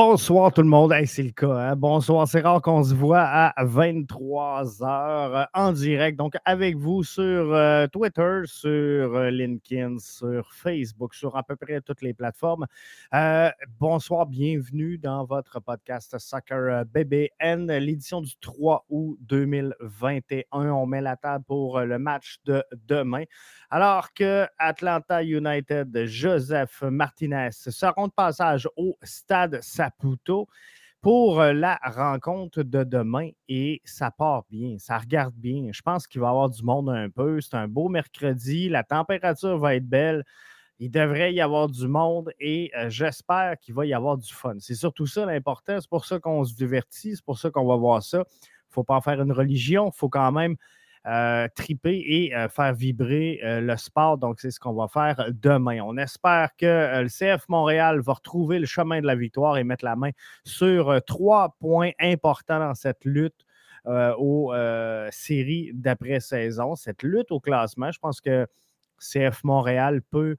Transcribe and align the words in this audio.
Bonsoir 0.00 0.52
tout 0.52 0.62
le 0.62 0.68
monde, 0.68 0.94
c'est 1.06 1.24
le 1.24 1.32
cas. 1.32 1.70
Hein? 1.70 1.74
Bonsoir, 1.74 2.28
c'est 2.28 2.40
rare 2.40 2.62
qu'on 2.62 2.84
se 2.84 2.94
voit 2.94 3.18
à 3.24 3.64
23h 3.64 4.84
euh, 4.84 5.44
en 5.54 5.72
direct. 5.72 6.16
Donc 6.16 6.34
avec 6.44 6.76
vous 6.76 7.02
sur 7.02 7.52
euh, 7.52 7.88
Twitter, 7.88 8.42
sur 8.44 8.70
euh, 8.70 9.30
LinkedIn, 9.30 9.98
sur 9.98 10.54
Facebook, 10.54 11.14
sur 11.14 11.36
à 11.36 11.42
peu 11.42 11.56
près 11.56 11.80
toutes 11.80 12.00
les 12.02 12.14
plateformes. 12.14 12.66
bonsoir, 13.80 14.26
bienvenue 14.26 14.98
dans 14.98 15.24
votre 15.24 15.58
podcast 15.58 16.16
Soccer 16.20 16.84
BBN, 16.84 17.66
l'édition 17.66 18.20
du 18.20 18.36
3 18.40 18.86
août 18.88 19.18
2021. 19.22 20.44
On 20.52 20.86
met 20.86 21.00
la 21.00 21.16
table 21.16 21.44
pour 21.44 21.80
le 21.80 21.98
match 21.98 22.38
de 22.44 22.62
demain. 22.86 23.24
Alors 23.68 24.12
que 24.12 24.46
Atlanta 24.58 25.24
United, 25.24 26.04
Joseph 26.04 26.82
Martinez 26.82 27.50
seront 27.50 28.06
de 28.06 28.12
passage 28.12 28.68
au 28.76 28.96
stade 29.02 29.58
Saputo 29.88 30.48
pour 31.00 31.40
euh, 31.40 31.52
la 31.52 31.78
rencontre 31.82 32.62
de 32.62 32.82
demain 32.84 33.30
et 33.48 33.80
ça 33.84 34.10
part 34.10 34.44
bien, 34.50 34.76
ça 34.78 34.98
regarde 34.98 35.34
bien. 35.34 35.68
Je 35.72 35.80
pense 35.82 36.06
qu'il 36.06 36.20
va 36.20 36.26
y 36.28 36.30
avoir 36.30 36.50
du 36.50 36.62
monde 36.62 36.90
un 36.90 37.08
peu. 37.08 37.40
C'est 37.40 37.54
un 37.54 37.68
beau 37.68 37.88
mercredi, 37.88 38.68
la 38.68 38.82
température 38.82 39.58
va 39.58 39.76
être 39.76 39.88
belle. 39.88 40.24
Il 40.80 40.90
devrait 40.90 41.34
y 41.34 41.40
avoir 41.40 41.68
du 41.68 41.88
monde 41.88 42.30
et 42.38 42.70
euh, 42.76 42.88
j'espère 42.88 43.58
qu'il 43.58 43.74
va 43.74 43.86
y 43.86 43.94
avoir 43.94 44.16
du 44.16 44.32
fun. 44.32 44.54
C'est 44.58 44.74
surtout 44.74 45.06
ça 45.06 45.26
l'important. 45.26 45.80
C'est 45.80 45.90
pour 45.90 46.04
ça 46.04 46.18
qu'on 46.18 46.44
se 46.44 46.54
divertit, 46.54 47.16
c'est 47.16 47.24
pour 47.24 47.38
ça 47.38 47.50
qu'on 47.50 47.66
va 47.66 47.76
voir 47.76 48.02
ça. 48.02 48.18
Il 48.18 48.70
ne 48.70 48.74
faut 48.74 48.84
pas 48.84 48.96
en 48.96 49.00
faire 49.00 49.20
une 49.20 49.32
religion, 49.32 49.90
il 49.92 49.96
faut 49.96 50.08
quand 50.08 50.30
même 50.30 50.56
euh, 51.08 51.48
triper 51.54 52.04
et 52.06 52.34
euh, 52.34 52.48
faire 52.50 52.74
vibrer 52.74 53.40
euh, 53.42 53.60
le 53.62 53.76
sport. 53.78 54.18
Donc, 54.18 54.40
c'est 54.40 54.50
ce 54.50 54.60
qu'on 54.60 54.74
va 54.74 54.88
faire 54.88 55.30
demain. 55.32 55.80
On 55.80 55.96
espère 55.96 56.50
que 56.58 57.02
le 57.02 57.08
CF 57.08 57.48
Montréal 57.48 58.00
va 58.00 58.12
retrouver 58.12 58.58
le 58.58 58.66
chemin 58.66 59.00
de 59.00 59.06
la 59.06 59.14
victoire 59.14 59.56
et 59.56 59.64
mettre 59.64 59.86
la 59.86 59.96
main 59.96 60.10
sur 60.44 61.00
trois 61.06 61.56
points 61.60 61.92
importants 61.98 62.58
dans 62.58 62.74
cette 62.74 63.04
lutte 63.04 63.46
aux 63.86 64.52
séries 65.10 65.70
d'après-saison, 65.72 66.76
cette 66.76 67.02
lutte 67.02 67.32
au 67.32 67.40
classement. 67.40 67.90
Je 67.90 67.98
pense 67.98 68.20
que 68.20 68.46
CF 68.98 69.44
Montréal 69.44 70.02
peut 70.02 70.36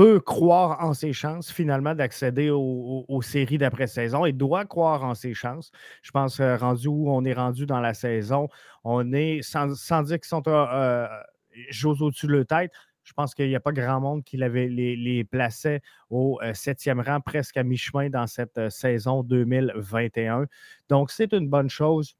peut 0.00 0.18
croire 0.18 0.82
en 0.82 0.94
ses 0.94 1.12
chances 1.12 1.52
finalement 1.52 1.94
d'accéder 1.94 2.48
aux, 2.48 3.20
séries 3.20 3.58
d'après-saison 3.58 4.24
et 4.24 4.32
doit 4.32 4.64
croire 4.64 5.04
en 5.04 5.14
ses 5.14 5.34
chances. 5.34 5.70
Je 6.00 6.10
pense, 6.10 6.40
euh, 6.40 6.56
rendu 6.56 6.88
où 6.88 7.10
on 7.10 7.22
est 7.26 7.34
rendu 7.34 7.66
dans 7.66 7.80
la 7.80 7.92
saison, 7.92 8.48
on 8.82 9.12
est, 9.12 9.42
sans, 9.42 9.66
dire 10.04 10.18
qu'ils 10.18 10.24
sont 10.24 10.42
euh, 10.48 10.66
euh 10.72 11.06
au-dessus 11.84 12.28
de 12.28 12.32
leur 12.32 12.46
tête, 12.46 12.72
je 13.04 13.12
pense 13.12 13.34
qu'il 13.34 13.48
n'y 13.48 13.56
a 13.56 13.60
pas 13.60 13.72
grand 13.72 14.00
monde 14.00 14.24
qui 14.24 14.38
les, 14.38 14.96
les 14.96 15.24
plaçait 15.24 15.82
au 16.08 16.40
euh, 16.42 16.54
septième 16.54 17.00
rang, 17.00 17.20
presque 17.20 17.58
à 17.58 17.62
mi-chemin 17.62 18.08
dans 18.08 18.26
cette 18.26 18.70
saison 18.70 19.22
2021. 19.22 20.46
Donc, 20.88 21.10
c'est 21.10 21.34
une 21.34 21.50
bonne 21.50 21.68
chose. 21.68 22.16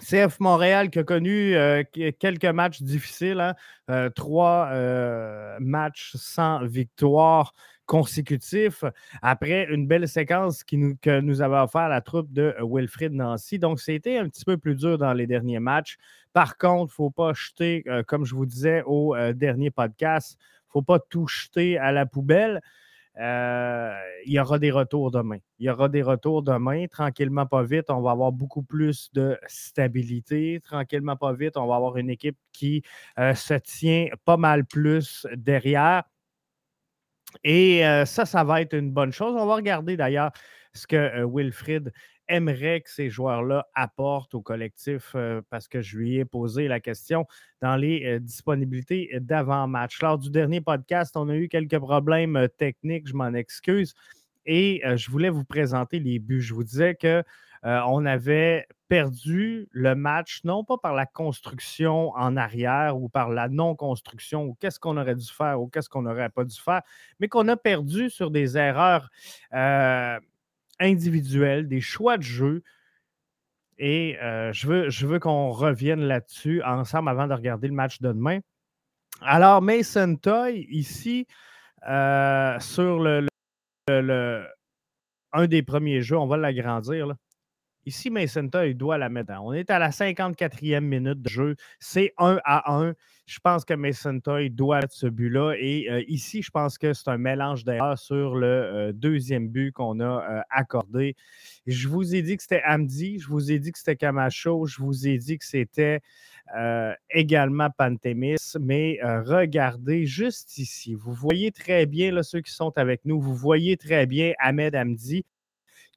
CF 0.00 0.40
Montréal 0.40 0.90
qui 0.90 0.98
a 0.98 1.04
connu 1.04 1.54
euh, 1.54 1.82
quelques 2.18 2.44
matchs 2.44 2.82
difficiles, 2.82 3.40
hein. 3.40 3.54
euh, 3.90 4.10
trois 4.10 4.68
euh, 4.72 5.56
matchs 5.60 6.12
sans 6.16 6.64
victoire 6.64 7.54
consécutifs 7.86 8.84
après 9.20 9.66
une 9.68 9.86
belle 9.86 10.08
séquence 10.08 10.62
que 10.62 11.20
nous 11.20 11.42
avait 11.42 11.58
offert 11.58 11.88
la 11.88 12.00
troupe 12.00 12.32
de 12.32 12.54
Wilfrid 12.62 13.12
Nancy. 13.12 13.58
Donc, 13.58 13.80
c'était 13.80 14.16
un 14.16 14.28
petit 14.28 14.44
peu 14.44 14.56
plus 14.56 14.76
dur 14.76 14.96
dans 14.96 15.12
les 15.12 15.26
derniers 15.26 15.58
matchs. 15.58 15.96
Par 16.32 16.56
contre, 16.56 16.92
il 16.92 17.02
ne 17.02 17.08
faut 17.08 17.10
pas 17.10 17.32
jeter, 17.32 17.84
comme 18.06 18.24
je 18.24 18.36
vous 18.36 18.46
disais 18.46 18.84
au 18.86 19.16
dernier 19.32 19.72
podcast, 19.72 20.38
il 20.38 20.68
ne 20.68 20.72
faut 20.74 20.82
pas 20.82 21.00
tout 21.00 21.26
jeter 21.26 21.78
à 21.78 21.90
la 21.90 22.06
poubelle. 22.06 22.60
Euh, 23.20 23.92
il 24.24 24.32
y 24.32 24.40
aura 24.40 24.58
des 24.58 24.70
retours 24.70 25.10
demain. 25.10 25.38
Il 25.58 25.66
y 25.66 25.70
aura 25.70 25.88
des 25.90 26.02
retours 26.02 26.42
demain. 26.42 26.86
Tranquillement, 26.86 27.44
pas 27.44 27.62
vite, 27.62 27.90
on 27.90 28.00
va 28.00 28.12
avoir 28.12 28.32
beaucoup 28.32 28.62
plus 28.62 29.12
de 29.12 29.38
stabilité. 29.46 30.60
Tranquillement, 30.64 31.16
pas 31.16 31.34
vite, 31.34 31.58
on 31.58 31.66
va 31.66 31.76
avoir 31.76 31.98
une 31.98 32.08
équipe 32.08 32.38
qui 32.52 32.82
euh, 33.18 33.34
se 33.34 33.54
tient 33.54 34.06
pas 34.24 34.38
mal 34.38 34.64
plus 34.64 35.26
derrière. 35.36 36.04
Et 37.44 37.86
euh, 37.86 38.06
ça, 38.06 38.24
ça 38.24 38.42
va 38.42 38.62
être 38.62 38.74
une 38.74 38.90
bonne 38.90 39.12
chose. 39.12 39.34
On 39.36 39.46
va 39.46 39.56
regarder 39.56 39.96
d'ailleurs 39.98 40.32
ce 40.72 40.86
que 40.86 41.24
Wilfrid 41.24 41.92
aimerait 42.30 42.80
que 42.80 42.90
ces 42.90 43.10
joueurs-là 43.10 43.66
apportent 43.74 44.34
au 44.34 44.40
collectif 44.40 45.12
euh, 45.14 45.42
parce 45.50 45.68
que 45.68 45.82
je 45.82 45.98
lui 45.98 46.16
ai 46.16 46.24
posé 46.24 46.68
la 46.68 46.80
question 46.80 47.26
dans 47.60 47.76
les 47.76 48.04
euh, 48.06 48.20
disponibilités 48.20 49.10
d'avant-match. 49.20 50.00
Lors 50.00 50.16
du 50.16 50.30
dernier 50.30 50.60
podcast, 50.60 51.16
on 51.16 51.28
a 51.28 51.36
eu 51.36 51.48
quelques 51.48 51.78
problèmes 51.78 52.36
euh, 52.36 52.48
techniques, 52.48 53.08
je 53.08 53.14
m'en 53.14 53.34
excuse, 53.34 53.94
et 54.46 54.82
je 54.96 55.10
voulais 55.10 55.28
vous 55.28 55.44
présenter 55.44 55.98
les 55.98 56.18
buts. 56.18 56.40
Je 56.40 56.54
vous 56.54 56.64
disais 56.64 56.94
que 56.94 57.22
on 57.62 58.06
avait 58.06 58.66
perdu 58.88 59.68
le 59.70 59.94
match, 59.94 60.40
non 60.44 60.64
pas 60.64 60.78
par 60.78 60.94
la 60.94 61.04
construction 61.04 62.10
en 62.16 62.38
arrière 62.38 62.96
ou 62.96 63.10
par 63.10 63.28
la 63.28 63.50
non-construction, 63.50 64.44
ou 64.44 64.56
qu'est-ce 64.58 64.80
qu'on 64.80 64.96
aurait 64.96 65.14
dû 65.14 65.26
faire 65.30 65.60
ou 65.60 65.68
qu'est-ce 65.68 65.90
qu'on 65.90 66.02
n'aurait 66.02 66.30
pas 66.30 66.44
dû 66.44 66.58
faire, 66.58 66.80
mais 67.20 67.28
qu'on 67.28 67.46
a 67.48 67.56
perdu 67.56 68.08
sur 68.08 68.30
des 68.30 68.56
erreurs 68.56 69.10
individuels, 70.80 71.68
des 71.68 71.80
choix 71.80 72.18
de 72.18 72.22
jeu. 72.22 72.62
Et 73.78 74.18
euh, 74.20 74.52
je 74.52 74.66
veux, 74.66 74.90
je 74.90 75.06
veux 75.06 75.18
qu'on 75.18 75.50
revienne 75.50 76.00
là-dessus 76.00 76.62
ensemble 76.62 77.08
avant 77.08 77.26
de 77.26 77.34
regarder 77.34 77.68
le 77.68 77.74
match 77.74 78.00
de 78.00 78.08
demain. 78.08 78.40
Alors, 79.22 79.62
Mason 79.62 80.16
Toy, 80.16 80.66
ici, 80.70 81.26
euh, 81.88 82.58
sur 82.60 82.98
le, 83.00 83.26
un 85.32 85.46
des 85.46 85.62
premiers 85.62 86.02
jeux, 86.02 86.18
on 86.18 86.26
va 86.26 86.36
l'agrandir. 86.36 87.14
Ici, 87.86 88.10
Mason 88.10 88.48
Toy 88.48 88.74
doit 88.74 88.98
la 88.98 89.08
mettre. 89.08 89.32
On 89.42 89.52
est 89.52 89.70
à 89.70 89.78
la 89.78 89.90
54e 89.90 90.80
minute 90.80 91.22
de 91.22 91.28
jeu. 91.28 91.56
C'est 91.78 92.12
1 92.18 92.38
à 92.44 92.72
1 92.72 92.94
je 93.30 93.38
pense 93.38 93.64
que 93.64 93.74
Mason 93.74 94.18
Toy 94.18 94.50
doit 94.50 94.80
être 94.80 94.92
ce 94.92 95.06
but-là. 95.06 95.54
Et 95.56 95.88
euh, 95.88 96.02
ici, 96.08 96.42
je 96.42 96.50
pense 96.50 96.78
que 96.78 96.92
c'est 96.92 97.08
un 97.08 97.16
mélange 97.16 97.64
d'erreurs 97.64 97.96
sur 97.96 98.34
le 98.34 98.46
euh, 98.46 98.92
deuxième 98.92 99.48
but 99.48 99.70
qu'on 99.70 100.00
a 100.00 100.04
euh, 100.04 100.40
accordé. 100.50 101.14
Je 101.68 101.86
vous 101.86 102.16
ai 102.16 102.22
dit 102.22 102.36
que 102.36 102.42
c'était 102.42 102.62
Amdi, 102.64 103.20
je 103.20 103.28
vous 103.28 103.52
ai 103.52 103.60
dit 103.60 103.70
que 103.70 103.78
c'était 103.78 103.94
Camacho, 103.94 104.66
je 104.66 104.82
vous 104.82 105.06
ai 105.06 105.16
dit 105.18 105.38
que 105.38 105.44
c'était 105.44 106.00
également 107.10 107.70
Pantémis. 107.70 108.34
Mais 108.60 108.98
regardez 109.02 110.04
juste 110.06 110.58
ici, 110.58 110.94
vous 110.94 111.12
voyez 111.12 111.52
très 111.52 111.86
bien 111.86 112.10
là, 112.10 112.24
ceux 112.24 112.40
qui 112.40 112.50
sont 112.50 112.76
avec 112.76 113.04
nous, 113.04 113.20
vous 113.20 113.36
voyez 113.36 113.76
très 113.76 114.06
bien 114.06 114.32
Ahmed 114.40 114.74
Amdi 114.74 115.24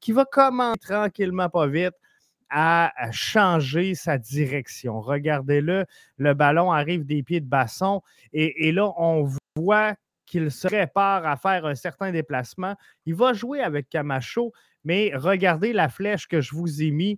qui 0.04 0.12
va 0.12 0.26
commencer 0.26 0.80
tranquillement, 0.82 1.50
pas 1.50 1.66
vite 1.66 1.94
à 2.50 2.92
changer 3.12 3.96
sa 3.96 4.18
direction. 4.18 5.00
Regardez-le, 5.00 5.86
le 6.18 6.34
ballon 6.34 6.74
arrive 6.74 7.06
des 7.06 7.24
pieds 7.24 7.40
de 7.40 7.48
basson 7.48 8.02
et, 8.34 8.74
là, 8.74 8.92
on 8.98 9.30
voit 9.56 9.96
qu'il 10.26 10.52
se 10.52 10.68
prépare 10.68 11.26
à 11.26 11.38
faire 11.38 11.66
un 11.66 11.76
certain 11.76 12.12
déplacement. 12.12 12.76
Il 13.06 13.16
va 13.16 13.32
jouer 13.32 13.62
avec 13.62 13.88
Camacho, 13.88 14.52
mais 14.84 15.14
regardez 15.16 15.72
la 15.72 15.88
flèche 15.88 16.28
que 16.28 16.42
je 16.42 16.54
vous 16.54 16.84
ai 16.84 16.92
mis. 16.92 17.18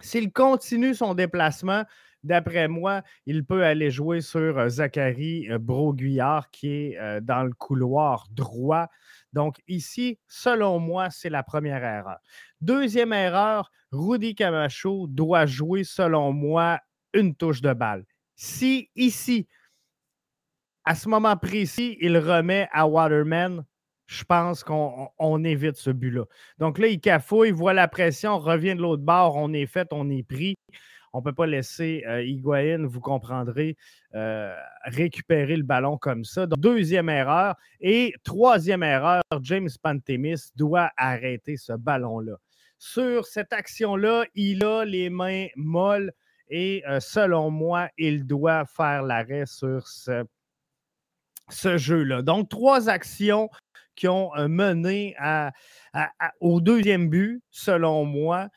S'il 0.00 0.32
continue 0.32 0.94
son 0.94 1.14
déplacement, 1.14 1.84
d'après 2.26 2.68
moi, 2.68 3.02
il 3.24 3.44
peut 3.44 3.64
aller 3.64 3.90
jouer 3.90 4.20
sur 4.20 4.58
euh, 4.58 4.68
Zachary 4.68 5.50
euh, 5.50 5.58
Broguillard 5.58 6.50
qui 6.50 6.68
est 6.68 6.98
euh, 6.98 7.20
dans 7.20 7.44
le 7.44 7.52
couloir 7.52 8.26
droit. 8.30 8.88
Donc 9.32 9.56
ici, 9.68 10.18
selon 10.28 10.78
moi, 10.78 11.10
c'est 11.10 11.30
la 11.30 11.42
première 11.42 11.82
erreur. 11.82 12.18
Deuxième 12.60 13.12
erreur, 13.12 13.70
Rudy 13.92 14.34
Camacho 14.34 15.06
doit 15.06 15.46
jouer, 15.46 15.84
selon 15.84 16.32
moi, 16.32 16.80
une 17.14 17.34
touche 17.34 17.62
de 17.62 17.72
balle. 17.72 18.04
Si 18.34 18.90
ici, 18.96 19.46
à 20.84 20.94
ce 20.94 21.08
moment 21.08 21.36
précis, 21.36 21.96
il 22.00 22.18
remet 22.18 22.68
à 22.72 22.86
Waterman, 22.86 23.64
je 24.06 24.24
pense 24.24 24.62
qu'on 24.62 25.44
évite 25.44 25.76
ce 25.76 25.90
but-là. 25.90 26.24
Donc 26.58 26.78
là, 26.78 26.86
il 26.86 27.00
cafouille, 27.00 27.48
il 27.48 27.54
voit 27.54 27.74
la 27.74 27.88
pression, 27.88 28.38
revient 28.38 28.74
de 28.74 28.82
l'autre 28.82 29.02
bord, 29.02 29.36
on 29.36 29.52
est 29.52 29.66
fait, 29.66 29.88
on 29.92 30.08
est 30.10 30.22
pris. 30.22 30.54
On 31.16 31.20
ne 31.20 31.24
peut 31.24 31.32
pas 31.32 31.46
laisser 31.46 32.04
euh, 32.06 32.86
vous 32.86 33.00
comprendrez, 33.00 33.78
euh, 34.14 34.54
récupérer 34.84 35.56
le 35.56 35.62
ballon 35.62 35.96
comme 35.96 36.26
ça. 36.26 36.46
deuxième 36.46 37.08
erreur. 37.08 37.54
Et 37.80 38.12
troisième 38.22 38.82
erreur, 38.82 39.22
James 39.40 39.70
Pantemis 39.82 40.50
doit 40.56 40.90
arrêter 40.98 41.56
ce 41.56 41.72
ballon-là. 41.72 42.36
Sur 42.76 43.24
cette 43.24 43.54
action-là, 43.54 44.26
il 44.34 44.62
a 44.62 44.84
les 44.84 45.08
mains 45.08 45.46
molles 45.56 46.12
et 46.50 46.82
euh, 46.86 47.00
selon 47.00 47.50
moi, 47.50 47.88
il 47.96 48.26
doit 48.26 48.66
faire 48.66 49.02
l'arrêt 49.02 49.46
sur 49.46 49.88
ce, 49.88 50.22
ce 51.48 51.78
jeu-là. 51.78 52.20
Donc, 52.20 52.50
trois 52.50 52.90
actions 52.90 53.48
qui 53.94 54.06
ont 54.06 54.36
euh, 54.36 54.48
mené 54.48 55.16
au 56.40 56.60
deuxième 56.60 57.08
but, 57.08 57.42
selon 57.48 58.04
moi. 58.04 58.50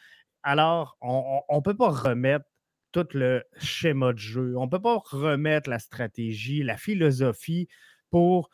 Alors, 0.44 0.98
on 1.02 1.44
ne 1.50 1.62
peut 1.62 1.76
pas 1.76 1.90
remettre 1.90 2.49
tout 2.92 3.08
le 3.14 3.44
schéma 3.60 4.14
de 4.14 4.18
jeu. 4.18 4.54
On 4.58 4.66
ne 4.66 4.70
peut 4.70 4.82
pas 4.82 5.02
remettre 5.04 5.70
la 5.70 5.80
stratégie, 5.80 6.64
la 6.64 6.78
philosophie 6.78 7.68
pour 8.10 8.50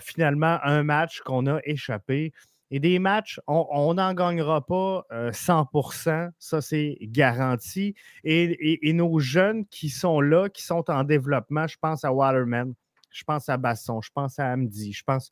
finalement 0.00 0.58
un 0.62 0.82
match 0.82 1.20
qu'on 1.22 1.46
a 1.46 1.58
échappé. 1.64 2.32
Et 2.70 2.80
des 2.80 2.98
matchs, 2.98 3.40
on 3.46 3.94
n'en 3.94 4.14
gagnera 4.14 4.64
pas 4.64 5.06
100% 5.10 6.30
ça 6.38 6.60
c'est 6.60 6.98
garanti. 7.00 7.94
Et, 8.24 8.88
et, 8.88 8.92
nos 8.92 9.18
jeunes 9.20 9.64
qui 9.66 9.88
sont 9.88 10.20
là, 10.20 10.48
qui 10.48 10.62
sont 10.62 10.90
en 10.90 11.04
développement, 11.04 11.66
je 11.66 11.76
pense 11.80 12.04
à 12.04 12.12
Waterman, 12.12 12.74
je 13.10 13.24
pense 13.24 13.48
à 13.48 13.56
Basson, 13.56 14.00
je 14.02 14.10
pense 14.12 14.38
à 14.38 14.52
Amdi, 14.52 14.92
je 14.92 15.04
pense 15.04 15.30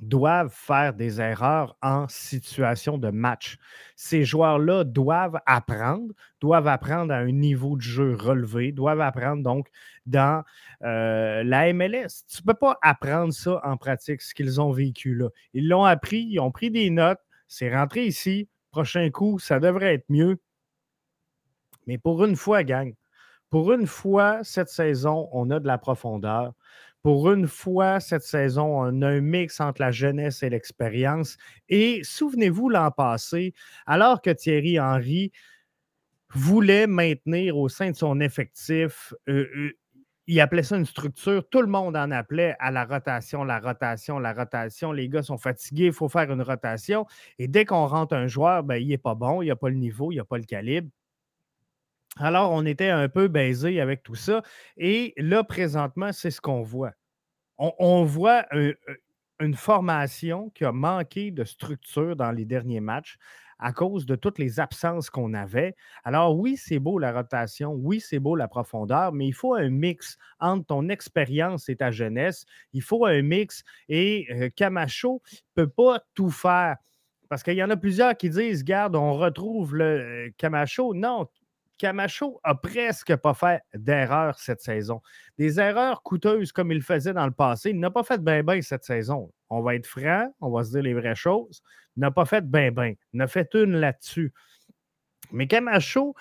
doivent 0.00 0.52
faire 0.54 0.94
des 0.94 1.20
erreurs 1.20 1.76
en 1.82 2.08
situation 2.08 2.98
de 2.98 3.10
match. 3.10 3.58
Ces 3.94 4.24
joueurs-là 4.24 4.84
doivent 4.84 5.40
apprendre, 5.46 6.12
doivent 6.40 6.68
apprendre 6.68 7.12
à 7.12 7.18
un 7.18 7.32
niveau 7.32 7.76
de 7.76 7.82
jeu 7.82 8.14
relevé, 8.14 8.72
doivent 8.72 9.00
apprendre 9.00 9.42
donc 9.42 9.68
dans 10.06 10.44
euh, 10.82 11.42
la 11.44 11.72
MLS. 11.72 12.24
Tu 12.28 12.42
ne 12.42 12.46
peux 12.46 12.58
pas 12.58 12.78
apprendre 12.82 13.32
ça 13.32 13.60
en 13.64 13.76
pratique, 13.76 14.22
ce 14.22 14.34
qu'ils 14.34 14.60
ont 14.60 14.72
vécu 14.72 15.14
là. 15.14 15.28
Ils 15.54 15.68
l'ont 15.68 15.84
appris, 15.84 16.26
ils 16.30 16.40
ont 16.40 16.50
pris 16.50 16.70
des 16.70 16.90
notes, 16.90 17.20
c'est 17.48 17.74
rentré 17.74 18.06
ici. 18.06 18.48
Prochain 18.70 19.10
coup, 19.10 19.38
ça 19.38 19.60
devrait 19.60 19.94
être 19.94 20.06
mieux. 20.08 20.38
Mais 21.86 21.98
pour 21.98 22.24
une 22.24 22.36
fois, 22.36 22.64
gang, 22.64 22.94
pour 23.50 23.72
une 23.72 23.86
fois, 23.86 24.42
cette 24.42 24.68
saison, 24.68 25.28
on 25.32 25.50
a 25.50 25.60
de 25.60 25.66
la 25.66 25.78
profondeur. 25.78 26.52
Pour 27.06 27.30
une 27.30 27.46
fois, 27.46 28.00
cette 28.00 28.24
saison, 28.24 28.80
on 28.80 29.00
a 29.02 29.06
un 29.06 29.20
mix 29.20 29.60
entre 29.60 29.80
la 29.80 29.92
jeunesse 29.92 30.42
et 30.42 30.50
l'expérience. 30.50 31.36
Et 31.68 32.00
souvenez-vous 32.02 32.68
l'an 32.68 32.90
passé, 32.90 33.54
alors 33.86 34.20
que 34.20 34.30
Thierry 34.30 34.80
Henry 34.80 35.30
voulait 36.34 36.88
maintenir 36.88 37.58
au 37.58 37.68
sein 37.68 37.92
de 37.92 37.96
son 37.96 38.18
effectif, 38.18 39.14
euh, 39.28 39.46
euh, 39.56 39.70
il 40.26 40.40
appelait 40.40 40.64
ça 40.64 40.78
une 40.78 40.84
structure, 40.84 41.48
tout 41.48 41.60
le 41.60 41.68
monde 41.68 41.96
en 41.96 42.10
appelait 42.10 42.56
à 42.58 42.72
la 42.72 42.84
rotation, 42.84 43.44
la 43.44 43.60
rotation, 43.60 44.18
la 44.18 44.32
rotation. 44.32 44.90
Les 44.90 45.08
gars 45.08 45.22
sont 45.22 45.38
fatigués, 45.38 45.86
il 45.86 45.92
faut 45.92 46.08
faire 46.08 46.32
une 46.32 46.42
rotation. 46.42 47.06
Et 47.38 47.46
dès 47.46 47.64
qu'on 47.64 47.86
rentre 47.86 48.16
un 48.16 48.26
joueur, 48.26 48.64
ben, 48.64 48.82
il 48.82 48.88
n'est 48.88 48.98
pas 48.98 49.14
bon, 49.14 49.42
il 49.42 49.46
n'a 49.46 49.54
pas 49.54 49.68
le 49.68 49.76
niveau, 49.76 50.10
il 50.10 50.16
n'a 50.16 50.24
pas 50.24 50.38
le 50.38 50.44
calibre. 50.44 50.88
Alors, 52.18 52.52
on 52.52 52.64
était 52.64 52.88
un 52.88 53.08
peu 53.08 53.28
baisé 53.28 53.80
avec 53.80 54.02
tout 54.02 54.14
ça. 54.14 54.42
Et 54.76 55.12
là, 55.18 55.44
présentement, 55.44 56.12
c'est 56.12 56.30
ce 56.30 56.40
qu'on 56.40 56.62
voit. 56.62 56.92
On, 57.58 58.04
voit 58.04 58.46
une 59.40 59.54
formation 59.54 60.50
qui 60.50 60.64
a 60.64 60.72
manqué 60.72 61.30
de 61.30 61.44
structure 61.44 62.16
dans 62.16 62.32
les 62.32 62.44
derniers 62.44 62.80
matchs 62.80 63.16
à 63.58 63.72
cause 63.72 64.04
de 64.04 64.14
toutes 64.14 64.38
les 64.38 64.60
absences 64.60 65.08
qu'on 65.08 65.32
avait. 65.32 65.74
Alors 66.04 66.38
oui, 66.38 66.58
c'est 66.58 66.78
beau 66.78 66.98
la 66.98 67.12
rotation, 67.12 67.72
oui, 67.72 68.00
c'est 68.00 68.18
beau 68.18 68.36
la 68.36 68.48
profondeur, 68.48 69.12
mais 69.12 69.26
il 69.26 69.32
faut 69.32 69.54
un 69.54 69.70
mix 69.70 70.18
entre 70.38 70.66
ton 70.66 70.90
expérience 70.90 71.70
et 71.70 71.76
ta 71.76 71.90
jeunesse. 71.90 72.44
Il 72.74 72.82
faut 72.82 73.06
un 73.06 73.22
mix 73.22 73.64
et 73.88 74.52
Camacho 74.56 75.22
ne 75.56 75.64
peut 75.64 75.70
pas 75.70 76.02
tout 76.14 76.30
faire. 76.30 76.76
Parce 77.28 77.42
qu'il 77.42 77.54
y 77.54 77.64
en 77.64 77.70
a 77.70 77.76
plusieurs 77.76 78.16
qui 78.16 78.30
disent, 78.30 78.62
garde, 78.62 78.94
on 78.94 79.14
retrouve 79.14 79.74
le 79.74 80.30
Camacho. 80.36 80.94
Non, 80.94 81.26
Camacho 81.78 82.40
a 82.42 82.54
presque 82.54 83.14
pas 83.16 83.34
fait 83.34 83.60
d'erreurs 83.74 84.38
cette 84.38 84.60
saison. 84.60 85.00
Des 85.38 85.60
erreurs 85.60 86.02
coûteuses 86.02 86.52
comme 86.52 86.72
il 86.72 86.82
faisait 86.82 87.12
dans 87.12 87.26
le 87.26 87.32
passé. 87.32 87.70
Il 87.70 87.80
n'a 87.80 87.90
pas 87.90 88.02
fait 88.02 88.22
bien 88.22 88.42
bien 88.42 88.60
cette 88.62 88.84
saison. 88.84 89.32
On 89.50 89.62
va 89.62 89.74
être 89.74 89.86
franc, 89.86 90.32
on 90.40 90.50
va 90.50 90.64
se 90.64 90.70
dire 90.70 90.82
les 90.82 90.94
vraies 90.94 91.14
choses. 91.14 91.62
Il 91.96 92.00
n'a 92.00 92.10
pas 92.10 92.24
fait 92.24 92.44
bien 92.44 92.70
bien. 92.70 92.94
Il 93.12 93.20
a 93.20 93.26
fait 93.26 93.48
une 93.54 93.76
là-dessus. 93.76 94.32
Mais 95.32 95.46
Camacho 95.46 96.14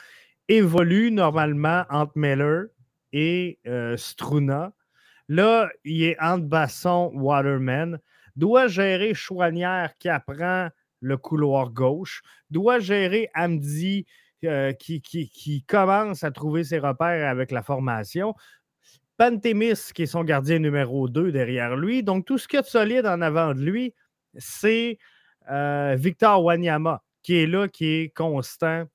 évolue 0.47 1.11
normalement 1.11 1.85
entre 1.89 2.13
Miller 2.15 2.65
et 3.13 3.59
euh, 3.67 3.97
Struna. 3.97 4.73
Là, 5.27 5.69
il 5.83 6.03
est 6.03 6.19
entre 6.21 6.45
Basson, 6.45 7.11
Waterman. 7.15 7.99
Doit 8.35 8.67
gérer 8.67 9.13
Chouanière 9.13 9.97
qui 9.97 10.09
apprend 10.09 10.69
le 10.99 11.17
couloir 11.17 11.69
gauche. 11.71 12.21
Doit 12.49 12.79
gérer 12.79 13.29
Amdi 13.33 14.05
euh, 14.45 14.73
qui, 14.73 15.65
commence 15.67 16.23
à 16.23 16.31
trouver 16.31 16.63
ses 16.63 16.79
repères 16.79 17.29
avec 17.29 17.51
la 17.51 17.63
formation. 17.63 18.35
Pantémis, 19.17 19.91
qui 19.93 20.03
est 20.03 20.07
son 20.07 20.23
gardien 20.23 20.59
numéro 20.59 21.07
2 21.07 21.31
derrière 21.31 21.75
lui. 21.75 22.03
Donc, 22.03 22.25
tout 22.25 22.37
ce 22.37 22.47
qu'il 22.47 22.57
y 22.57 22.59
a 22.59 22.63
de 22.63 22.67
solide 22.67 23.05
en 23.05 23.21
avant 23.21 23.53
de 23.53 23.61
lui, 23.61 23.93
c'est 24.37 24.97
euh, 25.49 25.95
Victor 25.97 26.43
Wanyama, 26.43 27.03
qui 27.23 27.37
est 27.37 27.47
là, 27.47 27.67
qui 27.67 27.85
est 27.85 28.09
constant, 28.15 28.85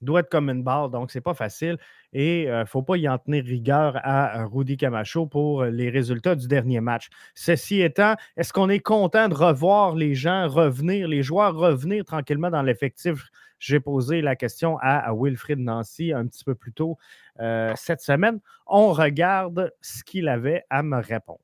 doit 0.00 0.20
être 0.20 0.30
comme 0.30 0.50
une 0.50 0.62
barre, 0.62 0.90
donc 0.90 1.10
c'est 1.10 1.20
pas 1.20 1.34
facile. 1.34 1.78
Et 2.12 2.42
il 2.42 2.48
euh, 2.48 2.60
ne 2.60 2.64
faut 2.64 2.82
pas 2.82 2.96
y 2.96 3.08
en 3.08 3.18
tenir 3.18 3.44
rigueur 3.44 3.98
à 4.02 4.44
Rudy 4.44 4.76
Camacho 4.76 5.26
pour 5.26 5.64
les 5.64 5.90
résultats 5.90 6.34
du 6.34 6.48
dernier 6.48 6.80
match. 6.80 7.08
Ceci 7.34 7.80
étant, 7.80 8.14
est-ce 8.36 8.52
qu'on 8.52 8.68
est 8.68 8.80
content 8.80 9.28
de 9.28 9.34
revoir 9.34 9.94
les 9.94 10.14
gens 10.14 10.48
revenir, 10.48 11.06
les 11.06 11.22
joueurs 11.22 11.54
revenir 11.54 12.04
tranquillement 12.04 12.50
dans 12.50 12.62
l'effectif? 12.62 13.30
J'ai 13.60 13.78
posé 13.78 14.22
la 14.22 14.36
question 14.36 14.78
à, 14.80 15.12
Wilfrid 15.14 15.58
Nancy 15.58 16.12
un 16.12 16.26
petit 16.26 16.44
peu 16.44 16.54
plus 16.54 16.72
tôt 16.72 16.96
euh, 17.40 17.72
cette 17.76 18.00
semaine. 18.00 18.40
On 18.66 18.92
regarde 18.92 19.72
ce 19.82 20.02
qu'il 20.02 20.28
avait 20.28 20.64
à 20.70 20.82
me 20.82 20.96
répondre. 20.96 21.40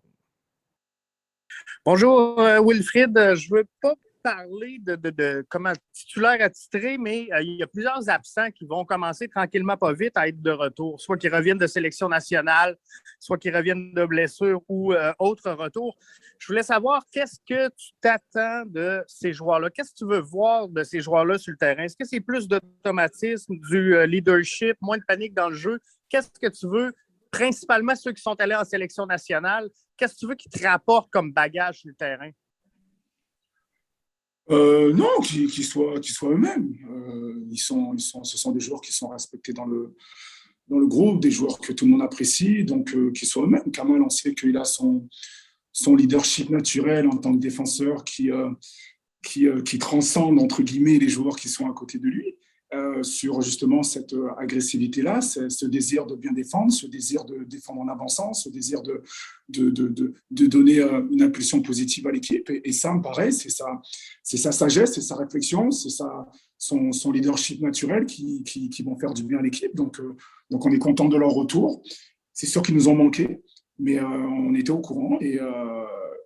Bonjour 1.85 2.41
euh, 2.41 2.59
Wilfrid, 2.61 3.13
je 3.35 3.53
ne 3.53 3.59
veux 3.59 3.67
pas 3.81 3.95
parler 4.27 4.79
de, 4.81 4.97
de, 4.97 5.47
comment 5.49 5.73
titulaire 5.93 6.39
attitré, 6.41 6.99
mais 6.99 7.29
euh, 7.33 7.43
il 7.43 7.59
y 7.59 7.63
a 7.63 7.67
plusieurs 7.69 8.09
absents 8.09 8.51
qui 8.51 8.67
vont 8.67 8.85
commencer 8.85 9.29
tranquillement 9.29 9.77
pas 9.77 9.93
vite 9.93 10.17
à 10.17 10.27
être 10.27 10.43
de 10.43 10.51
retour, 10.51 11.01
soit 11.01 11.17
qui 11.17 11.29
reviennent 11.29 11.59
de 11.59 11.69
sélection 11.69 12.09
nationale, 12.09 12.77
soit 13.21 13.39
qui 13.39 13.53
reviennent 13.53 13.95
de 13.95 14.05
blessure 14.05 14.61
ou 14.69 14.93
euh, 14.93 15.13
autre 15.21 15.53
retour. 15.53 15.97
Je 16.41 16.49
voulais 16.49 16.65
savoir 16.65 17.05
qu'est-ce 17.13 17.39
que 17.49 17.69
tu 17.77 17.93
t'attends 18.01 18.65
de 18.67 19.05
ces 19.07 19.33
joueurs-là? 19.33 19.71
Qu'est-ce 19.71 19.93
que 19.93 19.99
tu 19.99 20.07
veux 20.07 20.19
voir 20.19 20.69
de 20.69 20.83
ces 20.83 21.01
joueurs-là 21.01 21.39
sur 21.39 21.53
le 21.53 21.59
terrain? 21.59 21.85
Est-ce 21.85 21.97
que 21.97 22.05
c'est 22.05 22.19
plus 22.19 22.49
d'automatisme, 22.49 23.55
du 23.71 23.95
euh, 23.95 24.07
leadership, 24.07 24.77
moins 24.81 24.99
de 24.99 25.05
panique 25.07 25.35
dans 25.35 25.51
le 25.51 25.55
jeu? 25.55 25.79
Qu'est-ce 26.09 26.31
que 26.31 26.49
tu 26.49 26.67
veux 26.67 26.93
principalement 27.31 27.95
ceux 27.95 28.13
qui 28.13 28.23
sont 28.23 28.35
allés 28.41 28.57
en 28.57 28.65
sélection 28.65 29.07
nationale, 29.07 29.69
qu'est-ce 29.97 30.15
que 30.15 30.19
tu 30.19 30.27
veux 30.27 30.35
qu'ils 30.35 30.51
te 30.51 30.67
rapportent 30.67 31.13
comme 31.13 31.33
bagage 31.33 31.79
sur 31.81 31.91
le 31.91 31.95
terrain? 31.95 32.31
Euh, 34.51 34.93
non, 34.93 35.21
qu'ils 35.23 35.65
soient, 35.65 35.99
eux-mêmes. 36.31 36.77
Euh, 36.89 37.45
ils 37.51 37.59
sont, 37.59 37.93
ils 37.95 38.01
sont, 38.01 38.23
ce 38.25 38.39
sont 38.39 38.53
des 38.53 38.61
joueurs 38.61 38.81
qui 38.81 38.93
sont 38.93 39.09
respectés 39.09 39.53
dans 39.53 39.65
le, 39.65 39.95
dans 40.69 40.79
le 40.79 40.87
groupe, 40.87 41.21
des 41.21 41.31
joueurs 41.31 41.59
que 41.59 41.73
tout 41.73 41.85
le 41.85 41.91
monde 41.91 42.03
apprécie, 42.03 42.65
donc 42.65 42.95
euh, 42.95 43.11
qu'ils 43.11 43.27
soient 43.27 43.45
eux-mêmes. 43.45 43.71
Kamal, 43.73 44.03
on 44.03 44.09
sait 44.09 44.35
qu'il 44.35 44.57
a 44.57 44.65
son, 44.65 45.09
son 45.73 45.97
leadership 45.97 46.51
naturel 46.51 47.09
en 47.09 47.17
tant 47.17 47.33
que 47.33 47.41
défenseur 47.41 48.05
qui, 48.05 48.31
qui, 49.25 49.47
qui 49.65 49.79
transcende, 49.79 50.39
entre 50.39 50.63
guillemets, 50.63 50.99
les 50.99 51.09
joueurs 51.09 51.37
qui 51.37 51.49
sont 51.49 51.69
à 51.69 51.73
côté 51.73 51.99
de 51.99 52.07
lui. 52.07 52.36
Euh, 52.77 53.03
sur 53.03 53.41
justement 53.41 53.83
cette 53.83 54.13
euh, 54.13 54.29
agressivité-là, 54.39 55.21
ce 55.21 55.67
désir 55.67 56.05
de 56.07 56.15
bien 56.15 56.33
défendre, 56.33 56.73
ce 56.73 56.87
désir 56.87 57.25
de 57.25 57.45
défendre 57.45 57.81
en 57.81 57.89
avançant, 57.89 58.35
ce 58.35 58.49
désir 58.49 58.83
de, 58.83 59.03
de, 59.49 59.71
de, 59.71 60.15
de 60.31 60.47
donner 60.47 60.81
euh, 60.81 61.03
une 61.11 61.23
impulsion 61.23 61.63
positive 61.63 62.07
à 62.07 62.13
l'équipe. 62.13 62.51
Et, 62.51 62.73
ça, 62.73 62.93
me 62.93 63.01
paraît, 63.01 63.31
c'est 63.31 63.49
sa, 63.51 63.81
sa 64.23 64.53
sagesse, 64.53 64.95
c'est 64.95 65.01
sa 65.01 65.17
réflexion, 65.17 65.71
c'est 65.71 65.89
son, 66.59 66.93
son, 66.93 67.13
leadership 67.13 67.61
naturel 67.61 68.05
qui, 68.05 68.43
qui, 68.45 68.69
qui, 68.69 68.83
vont 68.83 68.97
faire 68.97 69.15
du 69.15 69.23
bien 69.23 69.39
à 69.39 69.43
l'équipe. 69.43 69.75
Donc, 69.75 70.01
donc 70.51 70.67
on 70.67 70.71
est 70.71 70.79
content 70.79 71.07
de 71.07 71.17
leur 71.17 71.31
retour. 71.31 71.83
C'est 72.33 72.47
sûr 72.47 72.63
qu'ils 72.63 72.75
nous 72.75 72.89
ont 72.89 72.97
manqué, 72.97 73.41
mais 73.79 74.01
on 74.01 74.55
était 74.55 74.71
au 74.71 74.81
courant. 74.81 75.19
Et, 75.21 75.39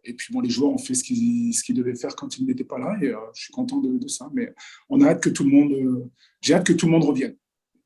et 0.04 0.14
puis 0.14 0.32
bon, 0.32 0.40
les 0.40 0.50
joueurs 0.50 0.70
ont 0.70 0.78
fait 0.78 0.94
ce 0.94 1.04
qu'ils 1.04 1.74
devaient 1.74 1.94
faire 1.94 2.14
quand 2.16 2.38
ils 2.38 2.46
n'étaient 2.46 2.64
pas 2.64 2.78
là, 2.78 2.96
et 3.02 3.12
je 3.34 3.42
suis 3.42 3.52
content 3.52 3.78
de, 3.78 4.08
ça. 4.08 4.28
Mais 4.32 4.52
on 4.88 5.00
a 5.00 5.08
hâte 5.08 5.22
que 5.22 5.30
tout 5.30 5.44
le 5.44 5.50
monde 5.50 6.10
j'ai 6.40 6.54
hâte 6.54 6.66
que 6.66 6.72
tout 6.72 6.86
le 6.86 6.92
monde 6.92 7.04
revienne, 7.04 7.36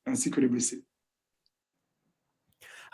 ainsi 0.06 0.30
que 0.30 0.40
les 0.40 0.48
blessés. 0.48 0.84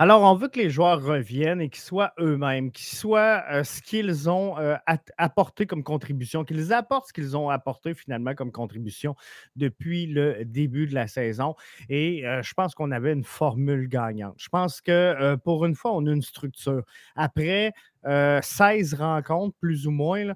Alors, 0.03 0.23
on 0.23 0.35
veut 0.35 0.49
que 0.49 0.59
les 0.59 0.71
joueurs 0.71 1.03
reviennent 1.03 1.61
et 1.61 1.69
qu'ils 1.69 1.83
soient 1.83 2.15
eux-mêmes, 2.19 2.73
qu'ils 2.73 2.97
soient 2.97 3.45
euh, 3.53 3.65
ce 3.65 3.83
qu'ils 3.83 4.31
ont 4.31 4.59
euh, 4.59 4.75
apporté 5.19 5.67
comme 5.67 5.83
contribution, 5.83 6.43
qu'ils 6.43 6.73
apportent 6.73 7.09
ce 7.09 7.13
qu'ils 7.13 7.37
ont 7.37 7.51
apporté 7.51 7.93
finalement 7.93 8.35
comme 8.35 8.51
contribution 8.51 9.15
depuis 9.57 10.07
le 10.07 10.47
début 10.47 10.87
de 10.87 10.95
la 10.95 11.07
saison. 11.07 11.55
Et 11.91 12.27
euh, 12.27 12.41
je 12.43 12.55
pense 12.55 12.75
qu'on 12.75 12.93
avait 12.93 13.13
une 13.13 13.25
formule 13.25 13.89
gagnante. 13.89 14.37
Je 14.39 14.49
pense 14.49 14.81
que 14.81 15.35
pour 15.45 15.67
une 15.67 15.75
fois, 15.75 15.93
on 15.95 16.07
a 16.07 16.13
une 16.13 16.23
structure. 16.23 16.83
Après 17.15 17.75
16 18.05 18.95
rencontres, 18.95 19.57
plus 19.61 19.87
ou 19.87 19.91
moins, 19.91 20.33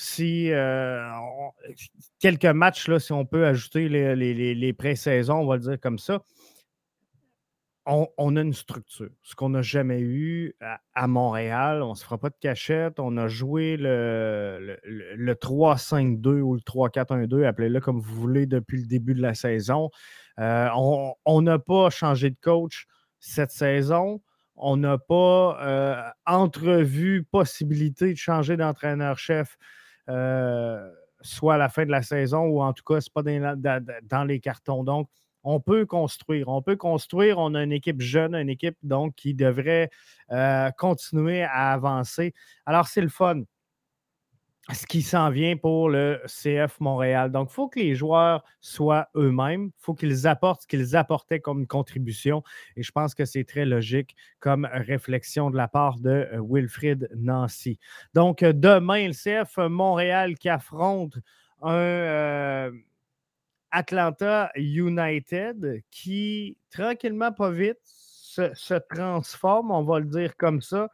si 0.00 0.52
euh, 0.52 1.02
quelques 2.20 2.44
matchs, 2.44 2.88
si 2.98 3.12
on 3.12 3.26
peut 3.26 3.44
ajouter 3.44 3.88
les, 3.88 4.14
les, 4.54 4.72
pré-saisons, 4.72 5.40
on 5.40 5.46
va 5.46 5.56
le 5.56 5.62
dire 5.62 5.80
comme 5.80 5.98
ça, 5.98 6.22
on, 7.84 8.36
a 8.36 8.40
une 8.42 8.52
structure. 8.52 9.08
Ce 9.22 9.34
qu'on 9.34 9.48
n'a 9.48 9.62
jamais 9.62 10.00
eu 10.00 10.54
à, 10.94 11.08
Montréal, 11.08 11.82
on 11.82 11.90
ne 11.90 11.94
se 11.94 12.04
fera 12.04 12.16
pas 12.16 12.28
de 12.28 12.36
cachette. 12.38 13.00
On 13.00 13.16
a 13.16 13.26
joué 13.26 13.76
le, 13.76 14.78
le, 14.84 15.34
3-5-2 15.34 16.42
ou 16.42 16.54
le 16.54 16.60
3-4-1-2, 16.60 17.44
appelez-le 17.44 17.80
comme 17.80 17.98
vous 17.98 18.14
voulez, 18.14 18.46
depuis 18.46 18.80
le 18.82 18.86
début 18.86 19.14
de 19.14 19.22
la 19.22 19.34
saison. 19.34 19.90
Euh, 20.38 20.68
on 21.24 21.42
n'a 21.42 21.58
pas 21.58 21.90
changé 21.90 22.30
de 22.30 22.36
coach 22.40 22.86
cette 23.18 23.50
saison 23.50 24.20
On 24.60 24.76
n'a 24.76 24.98
pas 24.98 26.14
entrevu 26.26 27.24
possibilité 27.24 28.12
de 28.12 28.18
changer 28.18 28.56
d'entraîneur-chef 28.56 29.56
soit 31.20 31.54
à 31.54 31.58
la 31.58 31.68
fin 31.68 31.84
de 31.84 31.90
la 31.90 32.02
saison 32.02 32.44
ou 32.44 32.62
en 32.62 32.72
tout 32.72 32.84
cas, 32.84 33.00
ce 33.00 33.08
n'est 33.24 33.40
pas 33.40 33.56
dans, 34.02 34.24
les 34.24 34.40
cartons. 34.40 34.84
Donc, 34.84 35.08
on 35.44 35.60
peut 35.60 35.86
construire. 35.86 36.48
On 36.48 36.62
peut 36.62 36.76
construire. 36.76 37.38
On 37.38 37.54
a 37.54 37.62
une 37.62 37.72
équipe 37.72 38.00
jeune, 38.00 38.34
une 38.34 38.50
équipe 38.50 38.76
donc 38.82 39.14
qui 39.14 39.34
devrait 39.34 39.90
continuer 40.76 41.42
à 41.42 41.72
avancer. 41.72 42.34
Alors, 42.66 42.86
c'est 42.86 43.00
le 43.00 43.08
fun 43.08 43.42
ce 44.74 44.86
qui 44.86 45.02
s'en 45.02 45.30
vient 45.30 45.56
pour 45.56 45.88
le 45.88 46.20
CF 46.26 46.78
Montréal. 46.80 47.32
Donc, 47.32 47.48
il 47.50 47.54
faut 47.54 47.68
que 47.68 47.78
les 47.78 47.94
joueurs 47.94 48.44
soient 48.60 49.08
eux-mêmes. 49.16 49.66
Il 49.66 49.82
faut 49.82 49.94
qu'ils 49.94 50.26
apportent 50.26 50.62
ce 50.62 50.66
qu'ils 50.66 50.94
apportaient 50.94 51.40
comme 51.40 51.66
contribution. 51.66 52.42
Et 52.76 52.82
je 52.82 52.92
pense 52.92 53.14
que 53.14 53.24
c'est 53.24 53.44
très 53.44 53.64
logique 53.64 54.14
comme 54.40 54.68
réflexion 54.70 55.50
de 55.50 55.56
la 55.56 55.68
part 55.68 55.98
de 55.98 56.10
euh, 56.10 56.42
Wilfrid 56.42 57.08
Nancy. 57.16 57.78
Donc, 58.12 58.42
euh, 58.42 58.52
demain, 58.52 59.08
le 59.08 59.14
CF 59.14 59.56
Montréal 59.56 60.36
qui 60.36 60.50
affronte 60.50 61.18
un 61.62 61.72
euh, 61.72 62.70
Atlanta 63.70 64.50
United 64.54 65.82
qui, 65.90 66.58
tranquillement, 66.70 67.32
pas 67.32 67.50
vite, 67.50 67.78
se 67.84 68.78
transforme, 68.94 69.70
on 69.72 69.82
va 69.82 69.98
le 69.98 70.06
dire 70.06 70.36
comme 70.36 70.60
ça. 70.60 70.88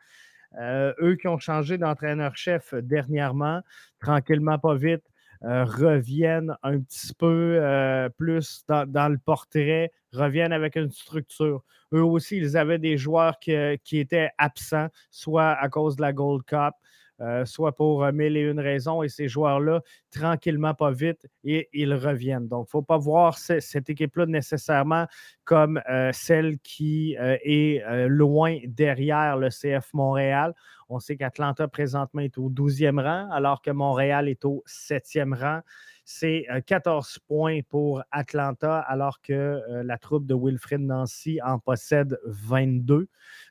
Euh, 0.61 0.93
eux 1.01 1.17
qui 1.17 1.29
ont 1.29 1.39
changé 1.39 1.79
d'entraîneur-chef 1.79 2.75
dernièrement, 2.75 3.61
tranquillement, 4.01 4.59
pas 4.59 4.75
vite, 4.75 5.05
euh, 5.43 5.65
reviennent 5.65 6.57
un 6.63 6.81
petit 6.81 7.13
peu 7.15 7.59
euh, 7.61 8.09
plus 8.09 8.65
dans, 8.69 9.13
le 9.13 9.19
portrait, 9.19 9.93
reviennent 10.13 10.53
avec 10.53 10.77
une 10.77 10.91
structure. 10.91 11.63
Eux 11.93 12.05
aussi, 12.05 12.37
ils 12.37 12.57
avaient 12.57 12.79
des 12.79 12.97
joueurs 12.97 13.39
qui, 13.39 13.55
qui 13.85 13.99
étaient 13.99 14.31
absents, 14.39 14.89
soit 15.11 15.51
à 15.51 15.69
cause 15.69 15.97
de 15.97 16.03
la 16.03 16.13
Gold 16.13 16.45
Cup, 16.45 16.75
euh, 17.21 17.45
soit 17.45 17.77
pour 17.77 18.05
mille 18.13 18.37
et 18.37 18.41
une 18.41 18.59
raisons. 18.59 19.03
Et 19.03 19.09
ces 19.09 19.29
joueurs-là, 19.29 19.83
tranquillement, 20.11 20.75
pas 20.75 20.91
vite, 20.91 21.27
et 21.45 21.69
ils 21.73 21.95
reviennent. 21.95 22.49
Donc, 22.49 22.67
il 22.67 22.69
ne 22.69 22.71
faut 22.71 22.83
pas 22.83 22.99
voir 22.99 23.39
cette 23.39 23.89
équipe-là 23.89 24.27
nécessairement 24.27 25.07
comme 25.45 25.81
euh, 25.89 26.11
celle 26.13 26.59
qui 26.59 27.17
euh, 27.19 27.37
est 27.43 27.83
loin 28.09 28.59
derrière 28.67 29.37
le 29.37 29.49
CF 29.49 29.93
Montréal. 29.93 30.55
On 30.89 30.99
sait 30.99 31.17
qu'Atlanta 31.17 31.69
présentement 31.69 32.21
est 32.21 32.37
au 32.39 32.51
12e 32.51 33.01
rang, 33.01 33.31
alors 33.31 33.63
que 33.63 33.71
Montréal 33.71 34.29
est 34.29 34.45
au 34.45 34.63
7e 34.67 35.35
rang. 35.35 35.61
C'est 36.05 36.47
14 36.67 37.19
points 37.27 37.61
pour 37.69 38.03
Atlanta, 38.11 38.79
alors 38.81 39.21
que 39.23 39.63
la 39.83 39.97
troupe 39.97 40.27
de 40.27 40.35
Wilfred 40.35 40.81
Nancy 40.81 41.41
en 41.43 41.59
possède 41.59 42.19
22. 42.27 43.09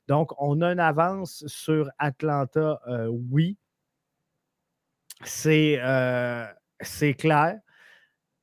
Donc, 0.08 0.32
on 0.38 0.62
a 0.62 0.72
une 0.72 0.80
avance 0.80 1.44
sur 1.48 1.90
Atlanta, 1.98 2.80
euh, 2.88 3.08
oui. 3.08 3.58
Euh, 5.46 6.46
c'est 6.82 7.14
clair. 7.14 7.60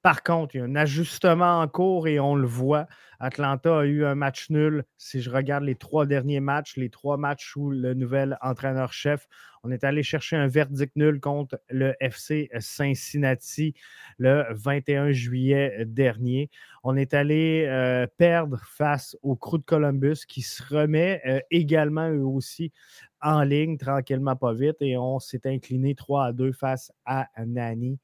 Par 0.03 0.23
contre, 0.23 0.55
il 0.55 0.59
y 0.59 0.61
a 0.63 0.65
un 0.65 0.77
ajustement 0.77 1.61
en 1.61 1.69
cours 1.69 2.09
et 2.09 2.19
on 2.19 2.35
le 2.35 2.47
voit. 2.47 2.87
Atlanta 3.19 3.81
a 3.81 3.85
eu 3.85 4.07
un 4.07 4.15
match 4.15 4.49
nul. 4.49 4.85
Si 4.97 5.21
je 5.21 5.29
regarde 5.29 5.65
les 5.65 5.75
trois 5.75 6.07
derniers 6.07 6.41
matchs, 6.41 6.77
les 6.77 6.89
trois 6.89 7.19
matchs 7.19 7.55
où 7.55 7.71
le 7.71 7.93
nouvel 7.93 8.39
entraîneur-chef, 8.41 9.29
on 9.63 9.71
est 9.71 9.85
allé 9.85 10.03
chercher 10.03 10.37
un 10.37 10.47
verdict 10.47 10.97
nul 10.97 11.21
contre 11.21 11.61
le 11.69 11.95
FC 12.01 12.49
Cincinnati 12.61 13.75
le 14.17 14.47
21 14.53 15.13
juillet 15.13 15.85
dernier. 15.85 16.49
On 16.83 16.97
est 16.97 17.13
allé 17.13 17.67
euh, 17.69 18.07
perdre 18.17 18.59
face 18.65 19.19
au 19.23 19.37
Crew 19.37 19.59
de 19.59 19.65
Columbus 19.65 20.25
qui 20.27 20.41
se 20.41 20.63
remet 20.63 21.21
euh, 21.27 21.41
également 21.51 22.09
eux 22.09 22.25
aussi 22.25 22.73
en 23.21 23.43
ligne 23.43 23.77
tranquillement 23.77 24.35
pas 24.35 24.55
vite 24.55 24.77
et 24.81 24.97
on 24.97 25.19
s'est 25.19 25.43
incliné 25.45 25.95
3 25.95 26.25
à 26.25 26.33
2 26.33 26.53
face 26.53 26.91
à 27.05 27.29
Nani 27.45 27.99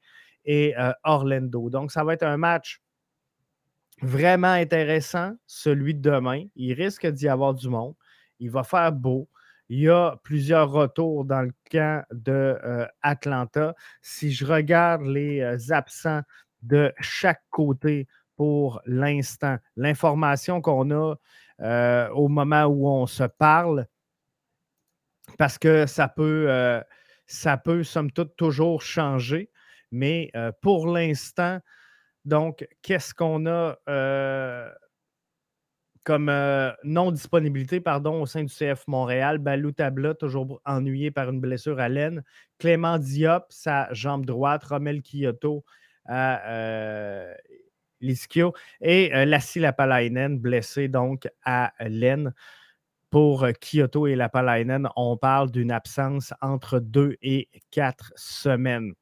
et 0.47 0.75
euh, 0.79 0.93
Orlando. 1.03 1.69
Donc, 1.69 1.91
ça 1.91 2.03
va 2.03 2.13
être 2.13 2.23
un 2.23 2.37
match 2.37 2.81
vraiment 4.01 4.53
intéressant, 4.53 5.33
celui 5.45 5.93
de 5.93 6.09
demain. 6.09 6.45
Il 6.55 6.73
risque 6.73 7.05
d'y 7.05 7.27
avoir 7.27 7.53
du 7.53 7.69
monde. 7.69 7.93
Il 8.39 8.49
va 8.49 8.63
faire 8.63 8.91
beau. 8.91 9.27
Il 9.69 9.79
y 9.79 9.89
a 9.89 10.15
plusieurs 10.23 10.71
retours 10.71 11.25
dans 11.25 11.41
le 11.41 11.51
camp 11.69 12.03
de 12.11 12.57
euh, 12.63 12.87
Atlanta. 13.01 13.75
Si 14.01 14.31
je 14.31 14.45
regarde 14.45 15.01
les 15.01 15.41
euh, 15.41 15.57
absents 15.71 16.21
de 16.61 16.93
chaque 17.01 17.43
côté 17.49 18.07
pour 18.37 18.81
l'instant, 18.85 19.57
l'information 19.75 20.61
qu'on 20.61 20.91
a 20.91 21.15
au 22.13 22.27
moment 22.27 22.65
où 22.65 22.87
on 22.87 23.07
se 23.07 23.23
parle, 23.23 23.87
parce 25.39 25.57
que 25.57 25.87
ça 25.87 26.07
peut, 26.07 26.47
ça 27.25 27.57
peut 27.57 27.83
somme 27.83 28.11
toute 28.11 28.35
toujours 28.35 28.83
changer. 28.83 29.49
Mais 29.91 30.31
pour 30.61 30.87
l'instant, 30.87 31.59
donc, 32.25 32.67
qu'est-ce 32.81 33.13
qu'on 33.13 33.45
a 33.47 33.77
comme 36.03 36.31
non-disponibilité 36.83 37.81
pardon, 37.81 38.21
au 38.21 38.25
sein 38.25 38.43
du 38.43 38.53
CF 38.53 38.87
Montréal? 38.87 39.39
Balou 39.39 39.71
Tabla, 39.73 40.13
toujours 40.13 40.61
ennuyé 40.65 41.11
par 41.11 41.29
une 41.29 41.41
blessure 41.41 41.79
à 41.79 41.89
l'aine. 41.89 42.23
Clément 42.59 42.97
Diop, 42.97 43.45
sa 43.49 43.93
jambe 43.93 44.25
droite. 44.25 44.63
Romel 44.63 45.01
Kyoto 45.01 45.65
à 46.05 47.33
l'Ischio. 47.99 48.53
Et 48.79 49.25
Lassie 49.25 49.59
Lapalainen, 49.59 50.39
blessé 50.39 50.87
donc 50.87 51.27
à 51.43 51.73
l'aine. 51.79 52.33
Pour 53.09 53.47
Kyoto 53.61 54.05
et 54.07 54.15
Lapalainen, 54.15 54.89
on 54.97 55.15
parle 55.17 55.49
d'une 55.49 55.71
absence 55.71 56.33
entre 56.41 56.79
deux 56.79 57.15
et 57.21 57.49
quatre 57.71 58.11
semaines. 58.15 58.93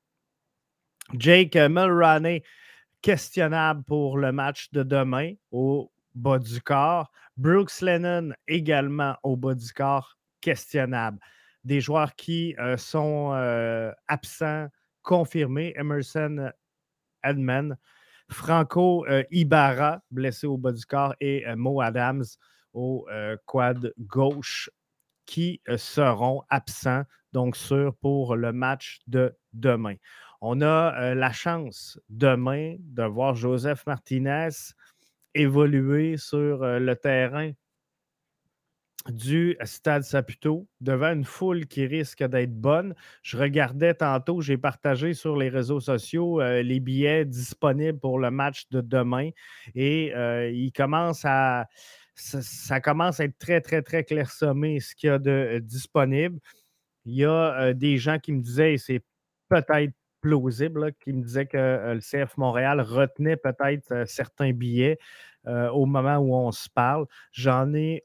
Jake 1.13 1.55
Mulroney, 1.55 2.43
questionnable 3.01 3.83
pour 3.83 4.17
le 4.17 4.31
match 4.31 4.71
de 4.71 4.83
demain 4.83 5.33
au 5.51 5.91
bas 6.15 6.39
du 6.39 6.61
corps. 6.61 7.11
Brooks 7.37 7.81
Lennon 7.81 8.31
également 8.47 9.15
au 9.23 9.35
bas 9.35 9.53
du 9.53 9.71
corps, 9.71 10.17
questionnable. 10.41 11.19
Des 11.63 11.81
joueurs 11.81 12.15
qui 12.15 12.55
euh, 12.59 12.77
sont 12.77 13.33
euh, 13.33 13.91
absents, 14.07 14.67
confirmés. 15.03 15.73
Emerson 15.77 16.51
Edman, 17.23 17.77
Franco 18.29 19.05
euh, 19.07 19.23
Ibarra, 19.29 20.01
blessé 20.09 20.47
au 20.47 20.57
bas 20.57 20.71
du 20.71 20.85
corps, 20.85 21.13
et 21.19 21.43
Mo 21.55 21.81
Adams 21.81 22.25
au 22.73 23.07
quad 23.45 23.93
gauche, 23.99 24.69
qui 25.25 25.61
seront 25.77 26.43
absents, 26.49 27.03
donc 27.31 27.55
sûrs 27.55 27.95
pour 27.95 28.35
le 28.35 28.51
match 28.51 28.99
de 29.07 29.37
demain. 29.53 29.95
On 30.47 30.61
a 30.61 30.93
euh, 31.01 31.15
la 31.15 31.31
chance 31.31 31.99
demain 32.07 32.75
de 32.79 33.01
voir 33.01 33.33
Joseph 33.33 33.83
Martinez 33.87 34.49
évoluer 35.33 36.17
sur 36.17 36.61
euh, 36.61 36.77
le 36.77 36.95
terrain 36.95 37.51
du 39.09 39.57
Stade 39.63 40.03
Saputo 40.03 40.67
devant 40.81 41.13
une 41.13 41.25
foule 41.25 41.65
qui 41.65 41.87
risque 41.87 42.23
d'être 42.23 42.53
bonne. 42.53 42.93
Je 43.23 43.37
regardais 43.37 43.95
tantôt, 43.95 44.41
j'ai 44.41 44.59
partagé 44.59 45.15
sur 45.15 45.35
les 45.35 45.49
réseaux 45.49 45.79
sociaux 45.79 46.39
euh, 46.39 46.61
les 46.61 46.79
billets 46.79 47.25
disponibles 47.25 47.99
pour 47.99 48.19
le 48.19 48.29
match 48.29 48.69
de 48.69 48.81
demain 48.81 49.31
et 49.73 50.13
il 50.53 50.71
commence 50.73 51.25
à 51.25 51.65
ça, 52.13 52.79
commence 52.81 53.19
à 53.19 53.23
être 53.23 53.39
très, 53.39 53.61
très, 53.61 53.81
très 53.81 54.03
clairsemé 54.03 54.79
ce 54.79 54.93
qu'il 54.93 55.07
y 55.07 55.09
a 55.09 55.17
de 55.17 55.57
disponible. 55.63 56.39
Il 57.05 57.15
y 57.15 57.25
a 57.25 57.73
des 57.73 57.97
gens 57.97 58.19
qui 58.19 58.31
me 58.31 58.41
disaient, 58.41 58.77
c'est 58.77 59.03
peut-être 59.49 59.93
plausible 60.25 60.91
qui 61.03 61.13
me 61.13 61.21
disait 61.21 61.45
que 61.45 61.55
euh, 61.55 61.93
le 61.93 61.99
CF 61.99 62.35
Montréal 62.37 62.81
retenait 62.81 63.37
peut-être 63.37 63.91
euh, 63.91 64.05
certains 64.07 64.53
billets 64.53 64.97
euh, 65.45 65.69
au 65.69 65.85
moment 65.85 66.17
où 66.17 66.33
on 66.33 66.51
se 66.51 66.67
parle. 66.67 67.05
J'en 67.31 67.75
ai 67.75 68.03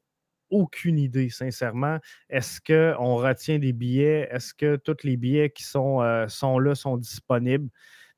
aucune 0.51 0.99
idée, 0.99 1.31
sincèrement. 1.31 1.97
Est-ce 2.29 2.61
qu'on 2.61 3.17
retient 3.17 3.59
des 3.59 3.73
billets? 3.73 4.29
Est-ce 4.31 4.53
que 4.53 4.77
tous 4.77 4.99
les 5.03 5.17
billets 5.17 5.49
qui 5.49 5.63
sont, 5.63 6.01
sont 6.29 6.59
là 6.59 6.75
sont 6.75 6.97
disponibles? 6.97 7.71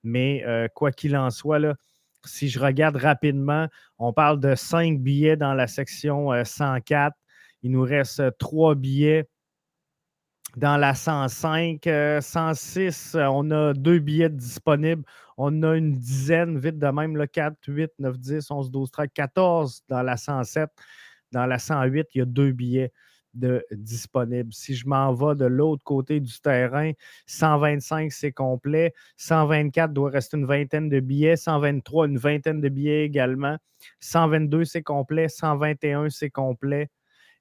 Mais 0.02 0.42
quoi 0.74 0.92
qu'il 0.92 1.14
en 1.14 1.28
soit, 1.28 1.58
là, 1.58 1.74
si 2.24 2.48
je 2.48 2.58
regarde 2.58 2.96
rapidement, 2.96 3.68
on 3.98 4.14
parle 4.14 4.40
de 4.40 4.54
cinq 4.54 5.00
billets 5.00 5.36
dans 5.36 5.52
la 5.52 5.66
section 5.66 6.30
104. 6.42 7.14
Il 7.62 7.72
nous 7.72 7.82
reste 7.82 8.22
trois 8.38 8.74
billets 8.74 9.28
dans 10.56 10.76
la 10.76 10.94
105, 10.94 11.88
106, 12.20 13.14
euh, 13.14 13.20
euh, 13.20 13.28
on 13.30 13.50
a 13.50 13.72
deux 13.72 13.98
billets 13.98 14.28
disponibles. 14.28 15.04
On 15.38 15.62
a 15.62 15.74
une 15.76 15.96
dizaine, 15.98 16.58
vite 16.58 16.78
de 16.78 16.86
même, 16.88 17.16
là, 17.16 17.26
4, 17.26 17.56
8, 17.66 17.90
9, 17.98 18.18
10, 18.18 18.50
11, 18.50 18.70
12, 18.70 18.90
13, 18.90 19.08
14 19.14 19.82
dans 19.88 20.02
la 20.02 20.16
107. 20.16 20.70
Dans 21.32 21.46
la 21.46 21.58
108, 21.58 22.08
il 22.14 22.18
y 22.18 22.20
a 22.20 22.26
deux 22.26 22.52
billets 22.52 22.92
de 23.32 23.64
disponibles. 23.72 24.52
Si 24.52 24.74
je 24.74 24.86
m'en 24.86 25.14
vais 25.14 25.34
de 25.34 25.46
l'autre 25.46 25.82
côté 25.84 26.20
du 26.20 26.38
terrain, 26.40 26.92
125, 27.26 28.12
c'est 28.12 28.32
complet. 28.32 28.92
124 29.16 29.92
doit 29.92 30.10
rester 30.10 30.36
une 30.36 30.44
vingtaine 30.44 30.90
de 30.90 31.00
billets. 31.00 31.36
123, 31.36 32.08
une 32.08 32.18
vingtaine 32.18 32.60
de 32.60 32.68
billets 32.68 33.04
également. 33.06 33.56
122, 34.00 34.64
c'est 34.66 34.82
complet. 34.82 35.28
121, 35.28 36.10
c'est 36.10 36.28
complet. 36.30 36.90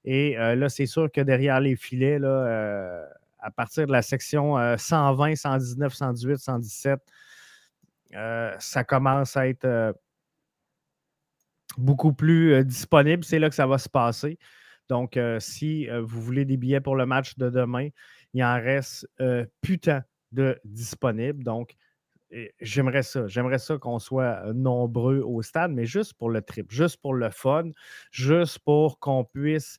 Et 0.04 0.34
là, 0.34 0.68
c'est 0.68 0.86
sûr 0.86 1.10
que 1.10 1.20
derrière 1.20 1.60
les 1.60 1.76
filets, 1.76 2.18
là, 2.18 3.06
à 3.38 3.50
partir 3.50 3.86
de 3.86 3.92
la 3.92 4.02
section 4.02 4.56
120, 4.76 5.36
119, 5.36 5.92
118, 5.92 6.38
117, 6.38 7.00
ça 8.58 8.84
commence 8.84 9.36
à 9.36 9.48
être 9.48 9.94
beaucoup 11.78 12.12
plus 12.12 12.64
disponible. 12.64 13.24
C'est 13.24 13.38
là 13.38 13.48
que 13.48 13.54
ça 13.54 13.66
va 13.66 13.78
se 13.78 13.88
passer. 13.88 14.38
Donc, 14.88 15.18
si 15.38 15.88
vous 15.88 16.20
voulez 16.20 16.44
des 16.44 16.56
billets 16.56 16.80
pour 16.80 16.96
le 16.96 17.06
match 17.06 17.36
de 17.38 17.48
demain, 17.48 17.88
il 18.34 18.42
en 18.44 18.54
reste 18.54 19.08
putain 19.60 20.02
de 20.32 20.58
disponibles. 20.64 21.44
Donc, 21.44 21.74
j'aimerais 22.60 23.02
ça. 23.02 23.26
J'aimerais 23.26 23.58
ça 23.58 23.76
qu'on 23.78 23.98
soit 23.98 24.52
nombreux 24.54 25.20
au 25.20 25.42
stade, 25.42 25.72
mais 25.72 25.84
juste 25.84 26.14
pour 26.14 26.30
le 26.30 26.40
trip, 26.42 26.70
juste 26.70 26.96
pour 27.00 27.14
le 27.14 27.30
fun, 27.30 27.70
juste 28.10 28.58
pour 28.60 28.98
qu'on 28.98 29.24
puisse 29.24 29.78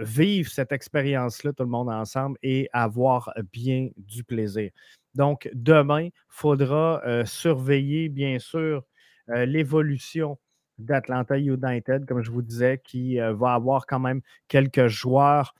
vivre 0.00 0.50
cette 0.50 0.72
expérience-là, 0.72 1.52
tout 1.52 1.62
le 1.62 1.68
monde 1.68 1.90
ensemble, 1.90 2.38
et 2.42 2.68
avoir 2.72 3.32
bien 3.52 3.88
du 3.96 4.24
plaisir. 4.24 4.70
Donc, 5.14 5.50
demain, 5.52 6.02
il 6.02 6.12
faudra 6.28 7.02
surveiller, 7.24 8.08
bien 8.08 8.38
sûr, 8.38 8.84
l'évolution 9.28 10.38
d'Atlanta 10.78 11.36
United, 11.38 12.06
comme 12.06 12.22
je 12.22 12.30
vous 12.30 12.42
disais, 12.42 12.80
qui 12.82 13.18
va 13.18 13.54
avoir 13.54 13.86
quand 13.86 14.00
même 14.00 14.22
quelques 14.48 14.86
joueurs 14.86 15.54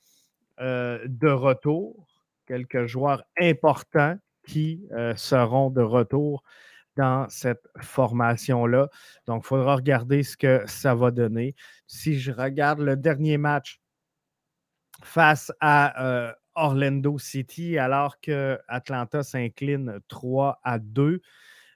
de 0.59 1.29
retour, 1.29 2.07
quelques 2.47 2.85
joueurs 2.85 3.23
importants 3.39 4.17
qui 4.47 4.87
euh, 4.91 5.15
seront 5.15 5.69
de 5.69 5.81
retour 5.81 6.43
dans 6.97 7.27
cette 7.29 7.67
formation-là. 7.79 8.89
Donc, 9.27 9.43
il 9.45 9.47
faudra 9.47 9.75
regarder 9.75 10.23
ce 10.23 10.35
que 10.37 10.63
ça 10.67 10.93
va 10.95 11.11
donner. 11.11 11.55
Si 11.87 12.19
je 12.19 12.31
regarde 12.31 12.79
le 12.79 12.95
dernier 12.95 13.37
match 13.37 13.79
face 15.03 15.51
à 15.59 16.03
euh, 16.03 16.33
Orlando 16.55 17.17
City, 17.17 17.77
alors 17.77 18.19
que 18.19 18.59
Atlanta 18.67 19.23
s'incline 19.23 19.99
3 20.09 20.59
à 20.63 20.79
2, 20.79 21.21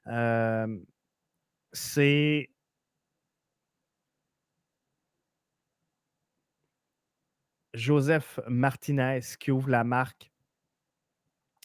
euh, 0.08 0.80
c'est 1.72 2.50
Joseph 7.74 8.40
Martinez 8.48 9.20
qui 9.40 9.52
ouvre 9.52 9.70
la 9.70 9.84
marque 9.84 10.32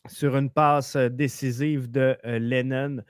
sur 0.09 0.37
une 0.37 0.51
passe 0.51 0.97
décisive 0.97 1.91
de 1.91 2.17
Lennon. 2.25 3.03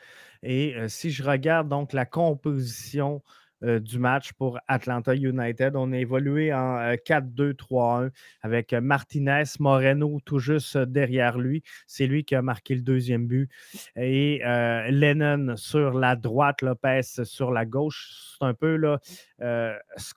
Et 0.43 0.75
si 0.89 1.11
je 1.11 1.23
regarde 1.23 1.69
donc 1.69 1.93
la 1.93 2.07
composition 2.07 3.23
du 3.63 3.99
match 3.99 4.33
pour 4.33 4.59
Atlanta 4.69 5.15
United, 5.15 5.77
on 5.77 5.93
a 5.93 5.99
évolué 5.99 6.51
en 6.51 6.95
4-2-3-1 6.95 8.11
avec 8.41 8.73
Martinez, 8.73 9.43
Moreno 9.59 10.19
tout 10.25 10.39
juste 10.39 10.79
derrière 10.79 11.39
lui. 11.39 11.63
C'est 11.87 12.07
lui 12.07 12.25
qui 12.25 12.35
a 12.35 12.41
marqué 12.41 12.75
le 12.75 12.81
deuxième 12.81 13.26
but. 13.26 13.50
Et 13.97 14.41
Lennon 14.43 15.57
sur 15.57 15.93
la 15.93 16.17
droite, 16.17 16.63
Lopez 16.63 17.03
sur 17.25 17.53
la 17.53 17.67
gauche. 17.67 18.37
C'est 18.39 18.47
un 18.47 18.55
peu 18.55 18.76
là, 18.76 18.99
ce 19.39 20.15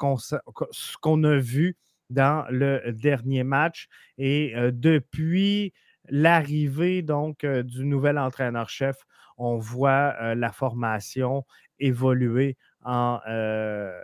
qu'on 1.02 1.24
a 1.26 1.36
vu 1.38 1.76
dans 2.10 2.46
le 2.50 2.94
dernier 2.94 3.44
match. 3.44 3.90
Et 4.18 4.54
depuis 4.72 5.74
l'arrivée 6.10 7.02
donc 7.02 7.44
euh, 7.44 7.64
du 7.64 7.86
nouvel 7.86 8.18
entraîneur-chef, 8.18 8.98
on 9.38 9.58
voit 9.58 10.16
euh, 10.22 10.36
la 10.36 10.52
formation 10.52 11.46
évoluer 11.80 12.58
en. 12.84 13.20
Euh, 13.28 14.02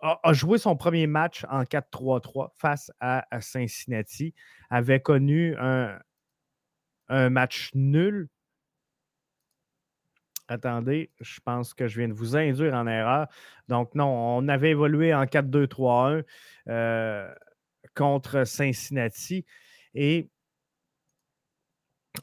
a, 0.00 0.32
joué 0.32 0.58
son 0.58 0.76
premier 0.76 1.06
match 1.06 1.46
en 1.48 1.62
4-3-3 1.62 2.48
face 2.56 2.90
à, 2.98 3.24
Cincinnati, 3.40 4.34
avait 4.68 4.98
connu 4.98 5.54
un, 5.58 5.96
un 7.08 7.30
match 7.30 7.70
nul 7.74 8.28
Attendez, 10.48 11.12
je 11.20 11.38
pense 11.40 11.72
que 11.72 11.86
je 11.86 12.00
viens 12.00 12.08
de 12.08 12.14
vous 12.14 12.36
induire 12.36 12.74
en 12.74 12.88
erreur. 12.88 13.28
Donc, 13.68 13.94
non, 13.94 14.08
on 14.08 14.48
avait 14.48 14.70
évolué 14.70 15.14
en 15.14 15.24
4-2-3-1 15.24 16.24
contre 17.94 18.44
Cincinnati. 18.44 19.46
Et 19.94 20.31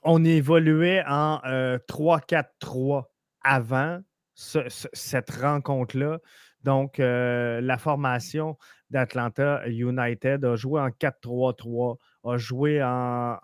on 0.04 0.24
évoluait 0.24 1.04
en 1.08 1.40
3-4-3 1.88 2.98
euh, 2.98 3.02
avant 3.44 4.00
cette 4.36 5.32
rencontre-là. 5.32 6.20
Donc, 6.64 7.00
euh, 7.00 7.62
la 7.62 7.78
formation 7.78 8.58
d'Atlanta 8.90 9.62
United 9.68 10.44
a 10.44 10.56
joué 10.56 10.82
en 10.82 10.90
4-3-3, 10.90 11.98
a 12.26 12.38
joué 12.38 12.84
en, 12.84 13.38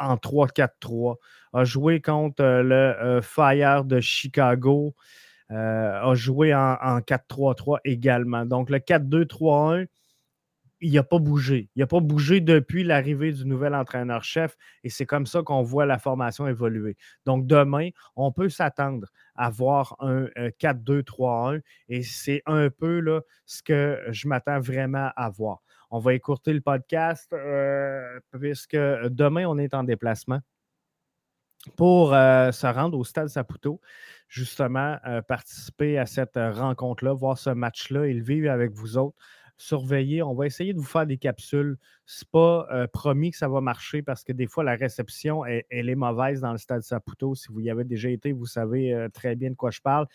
3-4-3, 0.00 1.16
a 1.52 1.64
joué 1.64 2.00
contre 2.00 2.42
euh, 2.42 2.62
le 2.62 3.20
Fire 3.20 3.84
de 3.84 4.00
Chicago, 4.00 4.94
a 5.50 6.12
joué 6.14 6.54
en 6.54 7.00
4-3-3 7.00 7.78
également. 7.84 8.44
Donc, 8.44 8.70
le 8.70 8.78
4-2-3-1 8.78 9.86
il 10.80 10.92
n'a 10.92 11.02
pas 11.02 11.18
bougé. 11.18 11.70
Il 11.74 11.80
n'a 11.80 11.86
pas 11.86 12.00
bougé 12.00 12.40
depuis 12.40 12.84
l'arrivée 12.84 13.32
du 13.32 13.44
nouvel 13.44 13.74
entraîneur-chef 13.74 14.56
et 14.84 14.90
c'est 14.90 15.06
comme 15.06 15.26
ça 15.26 15.42
qu'on 15.42 15.62
voit 15.62 15.86
la 15.86 15.98
formation 15.98 16.46
évoluer. 16.46 16.96
Donc, 17.26 17.46
demain, 17.46 17.90
on 18.16 18.32
peut 18.32 18.48
s'attendre 18.48 19.08
à 19.34 19.50
voir 19.50 19.96
un 20.00 20.26
4-2-3-1 20.60 21.54
euh, 21.54 21.60
et 21.88 22.02
c'est 22.02 22.42
un 22.46 22.70
peu 22.70 23.00
là, 23.00 23.20
ce 23.46 23.62
que 23.62 24.00
je 24.10 24.28
m'attends 24.28 24.60
vraiment 24.60 25.10
à 25.16 25.30
voir. 25.30 25.62
On 25.90 25.98
va 25.98 26.14
écourter 26.14 26.52
le 26.52 26.60
podcast 26.60 27.32
euh, 27.32 28.20
puisque 28.38 28.76
demain, 28.76 29.46
on 29.46 29.58
est 29.58 29.74
en 29.74 29.84
déplacement 29.84 30.40
pour 31.76 32.14
euh, 32.14 32.52
se 32.52 32.66
rendre 32.66 32.96
au 32.96 33.04
Stade 33.04 33.28
Saputo, 33.28 33.80
justement, 34.28 34.96
participer 35.26 35.98
à 35.98 36.06
cette 36.06 36.36
rencontre-là, 36.36 37.12
voir 37.14 37.36
ce 37.36 37.50
match-là 37.50 38.04
et 38.06 38.12
le 38.12 38.22
vivre 38.22 38.50
avec 38.50 38.72
vous 38.72 38.96
autres 38.96 39.16
surveiller. 39.58 40.22
On 40.22 40.34
va 40.34 40.46
essayer 40.46 40.72
de 40.72 40.78
vous 40.78 40.84
faire 40.84 41.04
des 41.04 41.18
capsules. 41.18 41.76
Ce 42.06 42.24
n'est 42.24 42.28
pas 42.32 42.66
euh, 42.72 42.86
promis 42.86 43.32
que 43.32 43.36
ça 43.36 43.48
va 43.48 43.60
marcher 43.60 44.02
parce 44.02 44.24
que 44.24 44.32
des 44.32 44.46
fois, 44.46 44.64
la 44.64 44.76
réception, 44.76 45.44
elle, 45.44 45.64
est 45.70 45.94
mauvaise 45.94 46.40
dans 46.40 46.52
le 46.52 46.58
stade 46.58 46.82
Saputo. 46.82 47.34
Si 47.34 47.48
vous 47.48 47.60
y 47.60 47.68
avez 47.68 47.84
déjà 47.84 48.08
été, 48.08 48.32
vous 48.32 48.46
savez 48.46 48.94
euh, 48.94 49.08
très 49.08 49.36
bien 49.36 49.50
de 49.50 49.56
quoi 49.56 49.70
je 49.70 49.80
parle. 49.80 50.06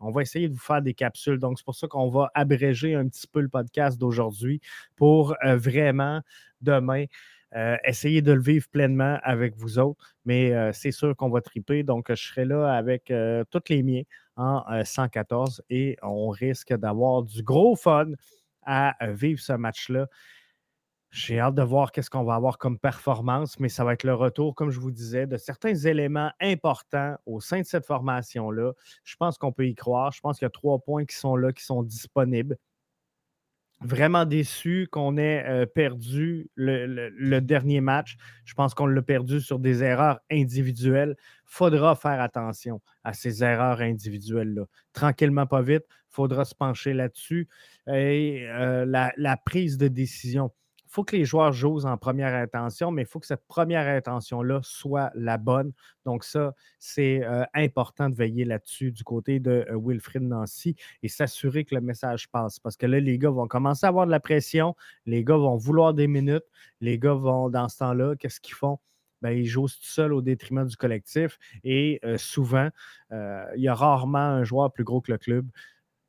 On 0.00 0.10
va 0.10 0.22
essayer 0.22 0.48
de 0.48 0.54
vous 0.54 0.60
faire 0.60 0.82
des 0.82 0.94
capsules. 0.94 1.38
Donc, 1.38 1.58
c'est 1.58 1.64
pour 1.64 1.74
ça 1.74 1.88
qu'on 1.88 2.08
va 2.08 2.30
abréger 2.34 2.94
un 2.94 3.06
petit 3.08 3.26
peu 3.26 3.40
le 3.40 3.48
podcast 3.48 3.98
d'aujourd'hui 3.98 4.60
pour 4.96 5.34
euh, 5.44 5.56
vraiment 5.56 6.22
demain. 6.60 7.04
essayer 7.84 8.22
de 8.22 8.32
le 8.32 8.40
vivre 8.40 8.66
pleinement 8.70 9.18
avec 9.22 9.54
vous 9.56 9.78
autres, 9.78 10.14
mais 10.24 10.72
c'est 10.72 10.90
sûr 10.90 11.14
qu'on 11.14 11.28
va 11.28 11.42
triper. 11.42 11.82
Donc, 11.82 12.06
je 12.08 12.14
serai 12.14 12.46
là 12.46 12.72
avec 12.74 13.12
tous 13.50 13.68
les 13.68 13.82
miens 13.82 14.04
en 14.36 14.62
114 14.82 15.62
et 15.68 15.98
on 16.02 16.30
risque 16.30 16.72
d'avoir 16.72 17.24
du 17.24 17.42
gros 17.42 17.76
fun 17.76 18.06
à 18.64 18.94
vivre 19.12 19.40
ce 19.40 19.52
match-là. 19.52 20.08
J'ai 21.12 21.38
hâte 21.38 21.54
de 21.54 21.62
voir 21.62 21.92
qu'est-ce 21.92 22.08
qu'on 22.08 22.24
va 22.24 22.36
avoir 22.36 22.56
comme 22.56 22.78
performance, 22.78 23.60
mais 23.60 23.68
ça 23.68 23.84
va 23.84 23.92
être 23.92 24.04
le 24.04 24.14
retour, 24.14 24.54
comme 24.54 24.70
je 24.70 24.80
vous 24.80 24.90
disais, 24.90 25.26
de 25.26 25.36
certains 25.36 25.74
éléments 25.74 26.32
importants 26.40 27.16
au 27.26 27.38
sein 27.38 27.60
de 27.60 27.66
cette 27.66 27.84
formation-là. 27.84 28.72
Je 29.04 29.16
pense 29.16 29.36
qu'on 29.36 29.52
peut 29.52 29.66
y 29.66 29.74
croire. 29.74 30.10
Je 30.12 30.20
pense 30.22 30.38
qu'il 30.38 30.46
y 30.46 30.48
a 30.48 30.50
trois 30.50 30.78
points 30.78 31.04
qui 31.04 31.14
sont 31.14 31.36
là, 31.36 31.52
qui 31.52 31.64
sont 31.64 31.82
disponibles 31.82 32.56
vraiment 33.84 34.24
déçu 34.24 34.88
qu'on 34.90 35.16
ait 35.16 35.44
euh, 35.46 35.66
perdu 35.66 36.50
le, 36.54 37.40
dernier 37.40 37.80
match. 37.80 38.16
Je 38.44 38.54
pense 38.54 38.74
qu'on 38.74 38.86
l'a 38.86 39.02
perdu 39.02 39.40
sur 39.40 39.58
des 39.58 39.82
erreurs 39.82 40.20
individuelles. 40.30 41.16
faudra 41.44 41.94
faire 41.94 42.20
attention 42.20 42.80
à 43.04 43.12
ces 43.12 43.44
erreurs 43.44 43.80
individuelles-là. 43.80 44.64
Tranquillement, 44.92 45.46
pas 45.46 45.62
vite, 45.62 45.84
faudra 46.08 46.44
se 46.44 46.54
pencher 46.54 46.92
là-dessus. 46.94 47.48
Et 47.88 48.46
euh, 48.48 48.84
la, 48.86 49.36
prise 49.36 49.78
de 49.78 49.88
décision 49.88 50.50
faut 50.92 51.04
que 51.04 51.16
les 51.16 51.24
joueurs 51.24 51.52
jouent 51.52 51.86
en 51.86 51.96
première 51.96 52.34
intention, 52.34 52.90
mais 52.90 53.02
il 53.02 53.06
faut 53.06 53.18
que 53.18 53.26
cette 53.26 53.46
première 53.46 53.88
intention-là 53.88 54.60
soit 54.62 55.10
la 55.14 55.38
bonne. 55.38 55.72
Donc, 56.04 56.22
ça, 56.22 56.54
c'est 56.78 57.24
euh, 57.24 57.44
important 57.54 58.10
de 58.10 58.14
veiller 58.14 58.44
là-dessus 58.44 58.92
du 58.92 59.02
côté 59.02 59.40
de 59.40 59.64
euh, 59.70 59.80
Wilfrid 59.82 60.22
Nancy 60.22 60.76
et 61.02 61.08
s'assurer 61.08 61.64
que 61.64 61.74
le 61.74 61.80
message 61.80 62.28
passe. 62.30 62.60
Parce 62.60 62.76
que 62.76 62.84
là, 62.84 63.00
les 63.00 63.18
gars 63.18 63.30
vont 63.30 63.48
commencer 63.48 63.86
à 63.86 63.88
avoir 63.88 64.04
de 64.04 64.10
la 64.10 64.20
pression, 64.20 64.76
les 65.06 65.24
gars 65.24 65.38
vont 65.38 65.56
vouloir 65.56 65.94
des 65.94 66.08
minutes, 66.08 66.44
les 66.82 66.98
gars 66.98 67.14
vont, 67.14 67.48
dans 67.48 67.70
ce 67.70 67.78
temps-là, 67.78 68.14
qu'est-ce 68.16 68.40
qu'ils 68.40 68.54
font? 68.54 68.78
Ben, 69.22 69.30
ils 69.30 69.46
jouent 69.46 69.68
tout 69.68 69.76
seuls 69.80 70.12
au 70.12 70.20
détriment 70.20 70.66
du 70.66 70.76
collectif. 70.76 71.38
Et 71.64 72.00
euh, 72.04 72.18
souvent, 72.18 72.68
il 73.10 73.62
y 73.62 73.68
a 73.68 73.74
rarement 73.74 74.18
un 74.18 74.44
joueur 74.44 74.72
plus 74.72 74.84
gros 74.84 75.00
que 75.00 75.12
le 75.12 75.18
club 75.18 75.46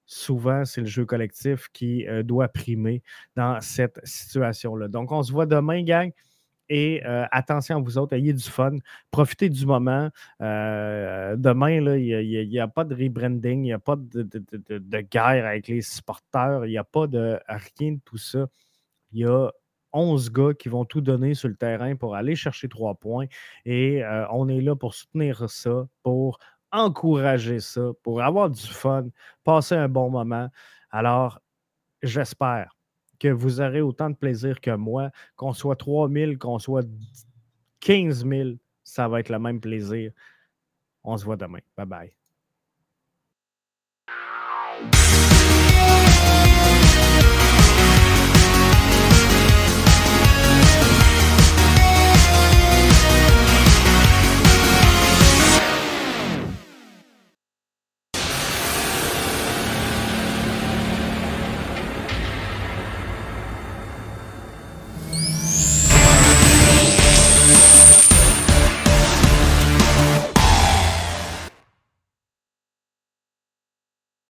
souvent, 0.06 0.66
c'est 0.66 0.82
le 0.82 0.88
jeu 0.88 1.06
collectif 1.06 1.70
qui 1.74 2.08
euh, 2.08 2.24
doit 2.24 2.48
primer 2.48 3.02
dans 3.36 3.60
cette 3.62 4.00
situation-là. 4.04 4.88
Donc, 4.88 5.12
on 5.12 5.24
se 5.24 5.32
voit 5.32 5.46
demain, 5.46 5.84
gang. 5.84 6.12
Et 6.70 7.06
euh, 7.06 7.26
attention 7.32 7.78
à 7.78 7.82
vous 7.82 7.98
autres, 7.98 8.14
ayez 8.14 8.34
du 8.34 8.44
fun, 8.44 8.78
profitez 9.12 9.50
du 9.50 9.66
moment. 9.66 10.10
Euh, 10.42 11.36
demain, 11.36 11.72
il 11.98 12.48
n'y 12.50 12.60
a, 12.60 12.68
pas 12.68 12.86
de 12.86 12.96
rebranding, 12.96 13.60
il 13.60 13.64
n'y 13.64 13.74
a 13.74 13.80
pas 13.80 13.98
de, 13.98 15.02
guerre 15.02 15.46
avec 15.46 15.68
les 15.68 15.82
supporters, 15.82 16.66
il 16.66 16.70
n'y 16.70 16.78
a 16.78 16.86
pas 16.86 17.08
de 17.08 17.38
rien 17.78 17.92
de 17.94 18.00
tout 18.06 18.18
ça. 18.18 18.48
Il 19.12 19.20
y 19.20 19.26
a 19.26 19.52
11 19.92 20.32
gars 20.32 20.54
qui 20.58 20.70
vont 20.70 20.86
tout 20.86 21.02
donner 21.02 21.34
sur 21.36 21.50
le 21.50 21.56
terrain 21.56 21.96
pour 21.96 22.16
aller 22.16 22.36
chercher 22.36 22.70
trois 22.70 22.96
points. 22.96 23.26
Et 23.66 24.02
on 24.32 24.48
est 24.48 24.62
là 24.62 24.76
pour 24.76 24.96
soutenir 24.96 25.50
ça, 25.50 25.88
pour 26.02 26.40
encourager 26.74 27.62
ça, 27.62 27.92
pour 28.04 28.24
avoir 28.24 28.52
du 28.52 28.62
fun, 28.68 29.08
passer 29.46 29.76
un 29.76 29.90
bon 29.90 30.12
moment. 30.12 30.50
Alors, 30.92 31.42
j'espère 32.04 32.78
que 33.20 33.30
vous 33.30 33.62
aurez 33.62 33.82
autant 33.82 34.10
de 34.12 34.16
plaisir 34.16 34.62
que 34.62 34.72
moi, 34.76 35.12
qu'on 35.38 35.54
soit 35.54 35.78
3000, 35.78 36.38
qu'on 36.40 36.60
soit 36.60 36.88
15 37.82 38.26
000, 38.26 38.60
ça 38.84 39.08
va 39.08 39.20
être 39.22 39.30
le 39.30 39.40
même 39.40 39.62
plaisir. 39.62 40.12
On 41.04 41.18
se 41.18 41.26
voit 41.26 41.38
demain. 41.38 41.60
Bye 41.78 41.86
bye. 41.88 42.16